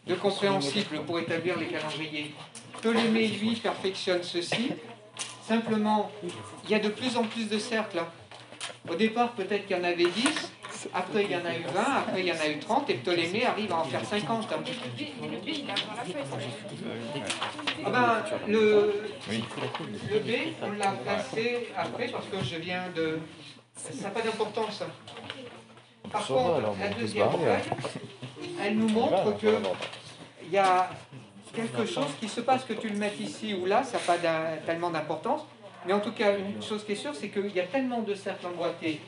de 0.05 0.15
compréhensible 0.15 1.01
pour 1.05 1.19
établir 1.19 1.57
les 1.59 1.67
calendriers. 1.67 2.33
Ptolémée, 2.79 3.27
lui, 3.27 3.55
perfectionne 3.55 4.23
ceci. 4.23 4.71
Simplement, 5.45 6.11
il 6.63 6.69
y 6.69 6.75
a 6.75 6.79
de 6.79 6.89
plus 6.89 7.17
en 7.17 7.23
plus 7.23 7.49
de 7.49 7.57
cercles. 7.57 8.03
Au 8.89 8.95
départ, 8.95 9.31
peut-être 9.33 9.65
qu'il 9.67 9.77
y 9.77 9.79
en 9.79 9.83
avait 9.83 10.05
10, 10.05 10.51
après 10.93 11.23
il 11.25 11.31
y 11.31 11.35
en 11.35 11.45
a 11.45 11.55
eu 11.55 11.63
20, 11.63 11.81
après 11.81 12.19
il 12.21 12.27
y 12.27 12.31
en 12.31 12.39
a 12.39 12.47
eu 12.47 12.59
30, 12.59 12.89
et 12.89 12.93
Ptolémée 12.95 13.45
arrive 13.45 13.71
à 13.71 13.77
en 13.77 13.83
faire 13.83 14.05
50. 14.05 14.47
Et 14.51 14.55
le 14.55 15.05
B, 15.05 15.09
mais 15.21 15.27
le 15.27 15.37
B, 15.37 15.47
il 15.47 15.69
est 15.69 15.71
avant 15.71 15.95
la 15.95 16.03
feuille. 16.03 16.23
ça. 16.29 16.37
Ah 17.85 17.89
ben, 17.89 18.23
le, 18.47 19.03
le 20.11 20.19
B, 20.19 20.31
on 20.61 20.71
l'a 20.71 20.91
placé 20.91 21.69
après 21.75 22.07
parce 22.07 22.25
que 22.27 22.43
je 22.43 22.55
viens 22.57 22.83
de... 22.95 23.19
Ça 23.75 24.03
n'a 24.03 24.09
pas 24.09 24.21
d'importance. 24.21 24.83
Par 26.11 26.25
contre, 26.25 26.61
la 26.79 26.89
deuxième 26.89 27.29
feuille, 27.29 28.49
elle 28.63 28.77
nous 28.77 28.89
montre 28.89 29.37
que 29.37 29.59
il 30.43 30.53
y 30.53 30.57
a 30.57 30.89
quelque 31.53 31.85
chose 31.85 32.07
qui 32.19 32.29
se 32.29 32.41
passe, 32.41 32.63
que 32.63 32.73
tu 32.73 32.89
le 32.89 32.95
mettes 32.97 33.19
ici 33.19 33.53
ou 33.53 33.65
là, 33.65 33.83
ça 33.83 33.97
n'a 33.97 34.03
pas 34.03 34.17
tellement 34.65 34.89
d'importance. 34.89 35.41
Mais 35.85 35.93
en 35.93 35.99
tout 35.99 36.11
cas, 36.11 36.37
une 36.37 36.61
chose 36.61 36.83
qui 36.83 36.93
est 36.93 36.95
sûre, 36.95 37.15
c'est 37.15 37.29
qu'il 37.29 37.53
y 37.55 37.59
a 37.59 37.67
tellement 37.67 38.01
de 38.01 38.13
cercles 38.13 38.47
emboîtés 38.47 38.99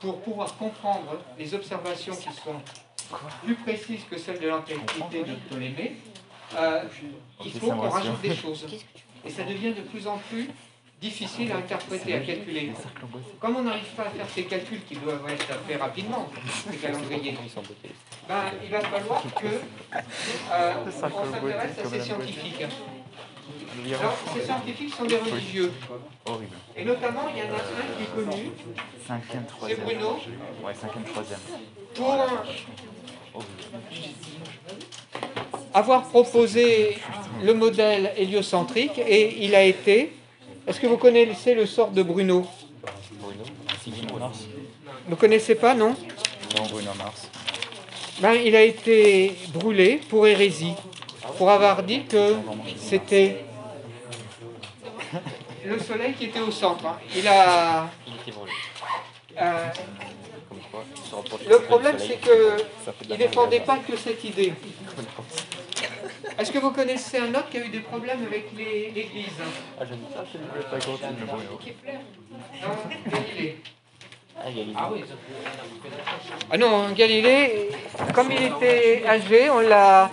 pour 0.00 0.20
pouvoir 0.20 0.56
comprendre 0.56 1.18
les 1.38 1.54
observations 1.54 2.14
qui 2.14 2.32
sont 2.32 2.60
plus 3.44 3.54
précises 3.54 4.04
que 4.10 4.18
celles 4.18 4.40
de 4.40 4.48
l'antiquité 4.48 5.22
de 5.24 5.34
Ptolémée. 5.48 5.96
euh, 6.58 6.82
il 7.44 7.52
faut 7.52 7.70
qu'on 7.70 7.88
rajoute 7.88 8.20
des 8.20 8.34
choses. 8.34 8.66
Et 9.24 9.30
ça 9.30 9.44
devient 9.44 9.72
de 9.72 9.82
plus 9.82 10.06
en 10.06 10.18
plus 10.18 10.48
difficile 11.00 11.52
à 11.52 11.56
interpréter, 11.56 12.14
à 12.14 12.20
calculer. 12.20 12.72
Comme 13.40 13.56
on 13.56 13.62
n'arrive 13.62 13.92
pas 13.96 14.04
à 14.04 14.10
faire 14.10 14.26
ces 14.28 14.44
calculs 14.44 14.82
qui 14.88 14.96
doivent 14.96 15.28
être 15.28 15.46
faits 15.66 15.80
rapidement, 15.80 16.28
ces 16.70 16.76
calendriers, 16.76 17.36
ben, 18.28 18.42
il 18.62 18.70
va 18.70 18.80
falloir 18.80 19.22
que 19.22 19.46
euh, 19.46 20.72
on 20.86 20.90
s'intéresse 20.90 21.78
à 21.78 21.84
ces 21.88 22.00
scientifiques. 22.00 22.64
Alors, 24.00 24.16
ces 24.34 24.42
scientifiques 24.44 24.94
sont 24.94 25.04
des 25.04 25.16
religieux. 25.18 25.72
Horrible. 26.24 26.56
Et 26.76 26.84
notamment, 26.84 27.22
il 27.32 27.38
y 27.38 27.42
en 27.42 27.52
a 27.52 27.56
un 27.56 27.96
qui 27.96 28.02
est 28.02 28.14
connu, 28.14 28.50
Cinquième, 29.06 29.44
c'est. 29.66 29.80
Bruno, 29.80 30.18
Ouais, 30.64 30.74
cinquième, 30.74 31.04
troisième. 31.04 31.38
pour 31.94 32.16
avoir 35.74 36.04
proposé 36.08 36.96
le 37.42 37.54
modèle 37.54 38.12
héliocentrique 38.16 38.98
et 38.98 39.44
il 39.44 39.54
a 39.54 39.62
été. 39.62 40.12
Est-ce 40.66 40.80
que 40.80 40.86
vous 40.86 40.96
connaissez 40.96 41.54
le 41.54 41.66
sort 41.66 41.90
de 41.90 42.02
Bruno? 42.02 42.46
Bruno? 43.20 43.44
Bruno 43.86 44.18
Mars. 44.18 44.38
Vous 45.04 45.10
ne 45.10 45.14
connaissez 45.16 45.54
pas, 45.54 45.74
non? 45.74 45.90
Non, 46.56 46.66
Bruno 46.70 46.90
Mars. 46.98 47.28
Ben, 48.20 48.32
il 48.32 48.56
a 48.56 48.62
été 48.62 49.36
brûlé 49.52 50.00
pour 50.08 50.26
hérésie, 50.26 50.72
pour 51.36 51.50
avoir 51.50 51.82
dit 51.82 52.04
que 52.04 52.34
c'était 52.78 53.44
le 55.66 55.78
soleil 55.78 56.14
qui 56.14 56.26
était 56.26 56.40
au 56.40 56.50
centre. 56.50 56.86
hein. 56.86 56.98
Il 57.14 57.26
a. 57.28 57.88
Il 58.06 58.14
était 58.14 58.32
brûlé. 58.32 58.52
euh, 59.40 59.68
Comme 60.48 60.58
quoi, 60.70 60.84
il 60.94 61.02
se 61.10 61.14
rapproche 61.14 61.40
le 61.48 61.58
problème, 61.60 61.96
c'est 61.98 62.16
que 62.20 62.56
Ça 62.84 62.92
fait 62.92 63.04
de 63.04 63.14
il 63.14 63.18
la 63.20 63.26
défendait 63.26 63.60
pas 63.60 63.78
que 63.78 63.96
cette 63.96 64.22
idée. 64.24 64.52
Est-ce 66.38 66.52
que 66.52 66.58
vous 66.58 66.70
connaissez 66.70 67.18
un 67.18 67.30
autre 67.30 67.48
qui 67.50 67.58
a 67.58 67.64
eu 67.64 67.68
des 67.68 67.80
problèmes 67.80 68.22
avec 68.26 68.50
les- 68.56 68.90
l'Église 68.90 69.28
Ah, 69.80 69.84
je 69.88 69.94
ne 69.94 70.00
sais 70.00 70.14
pas, 70.14 70.24
je 70.32 70.38
ne 70.38 70.62
pas 70.62 70.78
continue 70.84 71.20
le 71.20 71.26
Bruno. 71.26 71.58
Non, 72.62 73.10
Galilée. 73.10 73.56
Ah. 74.38 74.42
Ah 74.76 74.88
oui, 74.92 75.00
sauf 75.00 75.16
que- 75.16 75.88
Ah 76.50 76.58
non, 76.58 76.90
Galilée, 76.92 77.70
comme 78.14 78.30
il 78.32 78.42
était 78.42 79.02
âgé, 79.06 79.48
on 79.48 79.60
l'a, 79.60 80.10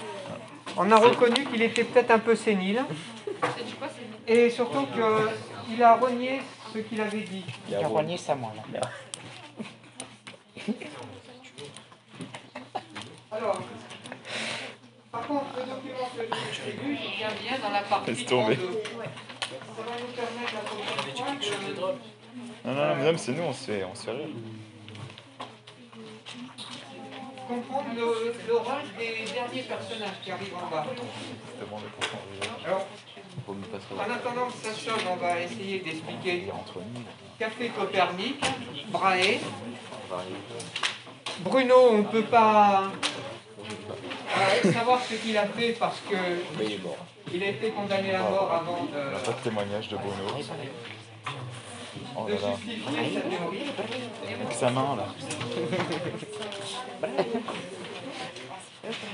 on 0.77 0.89
a 0.89 0.95
reconnu 0.95 1.43
qu'il 1.45 1.61
était 1.61 1.83
peut-être 1.83 2.11
un 2.11 2.19
peu 2.19 2.35
sénile, 2.35 2.83
Et 4.27 4.49
surtout 4.49 4.87
qu'il 5.67 5.83
a 5.83 5.95
renié 5.95 6.41
ce 6.73 6.79
qu'il 6.79 7.01
avait 7.01 7.21
dit. 7.21 7.45
Il 7.67 7.75
a 7.75 8.17
ça, 8.17 8.35
moi, 8.35 8.53
là. 8.71 8.81
Alors, 13.31 13.61
par 15.11 15.27
contre, 15.27 15.45
le 15.57 15.63
document 15.63 16.09
que 16.15 16.23
je 16.23 16.49
distribue, 16.49 16.97
il 17.03 17.17
vient 17.17 17.33
bien 17.41 17.59
dans 17.59 17.71
la 17.71 17.81
partie 17.81 18.11
Laisse 18.11 18.25
tomber. 18.25 18.55
32. 18.55 18.83
Ça 18.83 19.81
va 19.83 19.91
nous 19.99 20.13
permettre 20.15 20.53
la 20.53 20.59
prochaine 20.61 21.75
Non, 22.65 22.73
non, 22.73 22.95
non, 22.95 23.11
mais 23.11 23.17
c'est 23.17 23.31
nous, 23.33 23.43
on 23.43 23.53
se 23.53 23.71
fait, 23.71 23.83
on 23.83 23.95
se 23.95 24.03
fait 24.03 24.11
rire. 24.11 24.27
comprendre 27.47 27.89
le, 27.95 28.33
le 28.47 28.55
rôle 28.55 28.83
des 28.97 29.31
derniers 29.31 29.63
personnages 29.63 30.19
qui 30.23 30.31
arrivent 30.31 30.55
en 30.55 30.69
bas. 30.69 30.85
Alors, 32.65 32.87
en 33.47 34.11
attendant 34.11 34.47
que 34.47 34.53
ça 34.67 34.73
sonne, 34.73 35.05
on 35.11 35.15
va 35.15 35.39
essayer 35.41 35.79
d'expliquer. 35.79 36.47
Café 37.39 37.69
Copernic, 37.69 38.43
Brahe, 38.87 39.39
On. 40.09 40.23
Bruno, 41.39 41.75
on 41.91 41.97
ne 41.99 42.03
peut 42.03 42.23
pas 42.23 42.83
euh, 43.63 44.71
savoir 44.71 45.01
ce 45.03 45.15
qu'il 45.15 45.37
a 45.37 45.45
fait 45.47 45.73
parce 45.73 46.01
Mais 46.57 46.65
il 46.65 46.71
est 46.73 46.83
mort. 46.83 46.97
qu'il 47.29 47.43
a 47.43 47.47
été 47.47 47.69
condamné 47.71 48.13
à 48.13 48.19
mort 48.21 48.51
avant 48.51 48.87
On 48.87 48.95
n'a 48.95 49.19
de, 49.19 49.25
pas 49.25 49.31
de 49.31 49.43
témoignage 49.43 49.89
de 49.89 49.97
Bruno. 49.97 50.13
Oh 52.15 52.25
de 52.27 52.33
là 52.33 52.39
là. 52.41 52.47
justifier 52.55 53.13
sa 53.15 53.21
théorie. 53.21 53.71
Avec 54.41 54.53
sa 54.53 54.69
main, 54.69 54.95
là. 54.95 55.07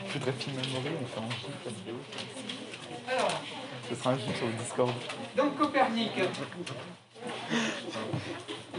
Je 0.07 0.13
voudrais 0.13 0.33
filmer 0.33 0.61
on 0.73 1.21
un 1.21 1.29
gif 1.29 1.55
comme 1.63 1.73
vidéo. 1.73 1.95
Alors, 3.07 3.41
Ce 3.89 3.95
sera 3.95 4.11
un 4.11 4.17
sur 4.17 4.45
le 4.45 4.53
Discord. 4.53 4.91
donc 5.35 5.57
Copernic, 5.57 6.11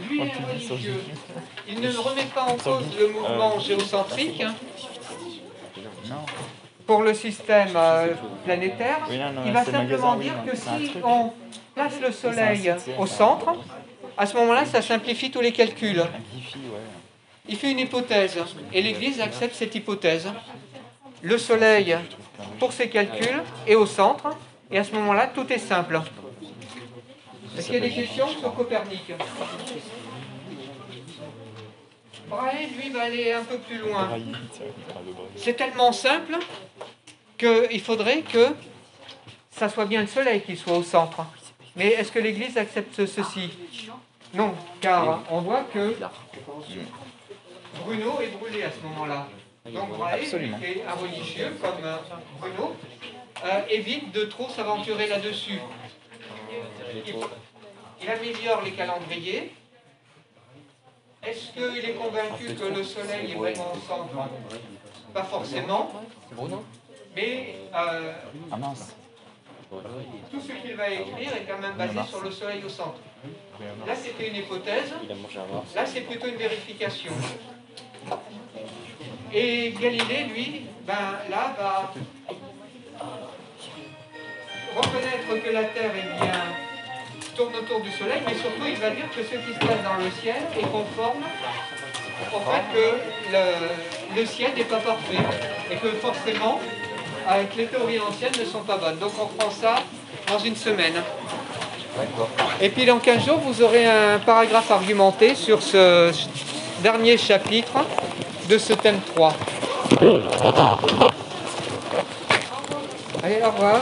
lui 0.09 0.21
On 0.21 0.25
est 0.25 0.53
religieux. 0.53 1.03
Il 1.67 1.81
ne 1.81 1.89
remet 1.97 2.25
pas 2.33 2.43
en 2.43 2.55
cause 2.55 2.85
le 2.99 3.07
mouvement 3.09 3.59
géocentrique 3.59 4.41
hein, 4.41 4.53
Non. 6.09 6.15
pour 6.87 7.01
le 7.01 7.13
système 7.13 7.69
euh, 7.75 8.13
planétaire. 8.45 8.99
Il 9.45 9.51
va 9.51 9.65
simplement 9.65 10.15
dire 10.15 10.33
que 10.45 10.55
si 10.55 10.91
on 11.03 11.31
place 11.75 11.99
le 12.01 12.11
soleil 12.11 12.73
au 12.97 13.05
centre, 13.05 13.53
à 14.17 14.25
ce 14.25 14.35
moment-là, 14.37 14.65
ça 14.65 14.81
simplifie 14.81 15.31
tous 15.31 15.41
les 15.41 15.51
calculs. 15.51 16.03
Il 17.47 17.57
fait 17.57 17.71
une 17.71 17.79
hypothèse 17.79 18.37
et 18.71 18.81
l'Église 18.81 19.19
accepte 19.19 19.55
cette 19.55 19.75
hypothèse. 19.75 20.27
Le 21.21 21.37
soleil, 21.37 21.97
pour 22.59 22.71
ses 22.73 22.89
calculs, 22.89 23.43
est 23.67 23.75
au 23.75 23.85
centre 23.85 24.35
et 24.71 24.77
à 24.77 24.83
ce 24.83 24.93
moment-là, 24.93 25.27
tout 25.27 25.51
est 25.51 25.57
simple. 25.57 26.01
Est-ce 27.57 27.65
qu'il 27.65 27.75
y 27.75 27.77
a 27.77 27.81
des 27.81 27.91
questions 27.91 28.27
sur 28.27 28.53
Copernic 28.55 29.13
Brahe, 32.29 32.67
lui, 32.77 32.89
va 32.91 33.03
aller 33.03 33.33
un 33.33 33.43
peu 33.43 33.57
plus 33.57 33.79
loin. 33.79 34.09
C'est 35.35 35.55
tellement 35.55 35.91
simple 35.91 36.37
qu'il 37.37 37.81
faudrait 37.81 38.21
que 38.21 38.47
ça 39.51 39.67
soit 39.67 39.85
bien 39.85 40.01
le 40.01 40.07
soleil 40.07 40.41
qui 40.41 40.55
soit 40.55 40.77
au 40.77 40.83
centre. 40.83 41.25
Mais 41.75 41.87
est-ce 41.87 42.11
que 42.11 42.19
l'Église 42.19 42.57
accepte 42.57 43.05
ceci 43.05 43.49
Non, 44.33 44.53
car 44.79 45.23
on 45.29 45.41
voit 45.41 45.65
que 45.73 45.95
Bruno 47.83 48.21
est 48.21 48.27
brûlé 48.27 48.63
à 48.63 48.71
ce 48.71 48.81
moment-là. 48.87 49.27
Donc 49.65 49.89
Brahe, 49.89 50.19
est 50.19 50.83
un 50.87 50.93
religieux 50.93 51.55
comme 51.61 51.81
Bruno, 52.39 52.75
euh, 53.43 53.61
évite 53.69 54.11
de 54.11 54.25
trop 54.25 54.49
s'aventurer 54.49 55.07
là-dessus. 55.07 55.59
Il, 58.01 58.09
améliore 58.09 58.61
les 58.63 58.71
calendriers. 58.71 59.53
Est-ce 61.23 61.51
qu'il 61.53 61.85
est 61.85 61.93
convaincu 61.93 62.55
que 62.55 62.65
le 62.65 62.83
soleil 62.83 63.31
est 63.31 63.35
vraiment 63.35 63.73
au 63.73 63.79
centre? 63.87 64.29
Pas 65.13 65.23
forcément. 65.23 65.91
Mais 67.15 67.55
euh, 67.75 68.13
tout 70.31 70.41
ce 70.41 70.51
qu'il 70.53 70.75
va 70.75 70.89
écrire 70.89 71.35
est 71.35 71.45
quand 71.47 71.59
même 71.59 71.75
basé 71.75 71.99
sur 72.09 72.21
le 72.21 72.31
soleil 72.31 72.63
au 72.63 72.69
centre. 72.69 72.99
Là, 73.87 73.95
c'était 73.95 74.29
une 74.29 74.35
hypothèse. 74.37 74.93
Là, 75.75 75.85
c'est 75.85 76.01
plutôt 76.01 76.27
une 76.27 76.35
vérification. 76.35 77.13
Et 79.33 79.71
Galilée, 79.79 80.23
lui, 80.25 80.61
ben, 80.85 81.19
là, 81.29 81.55
va 81.57 81.93
reconnaître 84.75 85.43
que 85.43 85.51
la 85.51 85.63
Terre 85.65 85.91
est 85.95 86.23
bien, 86.23 86.41
tourne 87.35 87.55
autour 87.55 87.81
du 87.81 87.91
Soleil, 87.91 88.21
mais 88.25 88.33
surtout, 88.33 88.67
il 88.67 88.77
va 88.77 88.89
dire 88.91 89.05
que 89.15 89.21
ce 89.23 89.35
qui 89.35 89.53
se 89.53 89.59
passe 89.59 89.83
dans 89.83 90.03
le 90.03 90.11
ciel 90.21 90.41
est 90.57 90.63
conforme 90.63 91.23
au 92.33 92.39
fait 92.39 92.65
que 92.73 92.87
le, 93.31 94.19
le 94.21 94.25
ciel 94.25 94.51
n'est 94.55 94.63
pas 94.63 94.77
parfait 94.77 95.23
et 95.71 95.75
que 95.75 95.89
forcément, 95.99 96.59
avec 97.27 97.55
les 97.55 97.65
théories 97.65 97.99
anciennes 97.99 98.33
ne 98.39 98.45
sont 98.45 98.61
pas 98.61 98.77
bonnes. 98.77 98.97
Donc, 98.99 99.11
on 99.19 99.25
prend 99.25 99.51
ça 99.51 99.75
dans 100.27 100.39
une 100.39 100.55
semaine. 100.55 101.01
Et 102.61 102.69
puis 102.69 102.85
dans 102.85 102.99
15 102.99 103.25
jours, 103.25 103.39
vous 103.39 103.61
aurez 103.61 103.85
un 103.85 104.19
paragraphe 104.19 104.71
argumenté 104.71 105.35
sur 105.35 105.61
ce 105.61 106.11
dernier 106.81 107.17
chapitre 107.17 107.85
de 108.49 108.57
ce 108.57 108.73
thème 108.73 108.99
3. 109.15 109.33
Allez. 113.23 113.41
Au 113.43 113.51
revoir. 113.51 113.81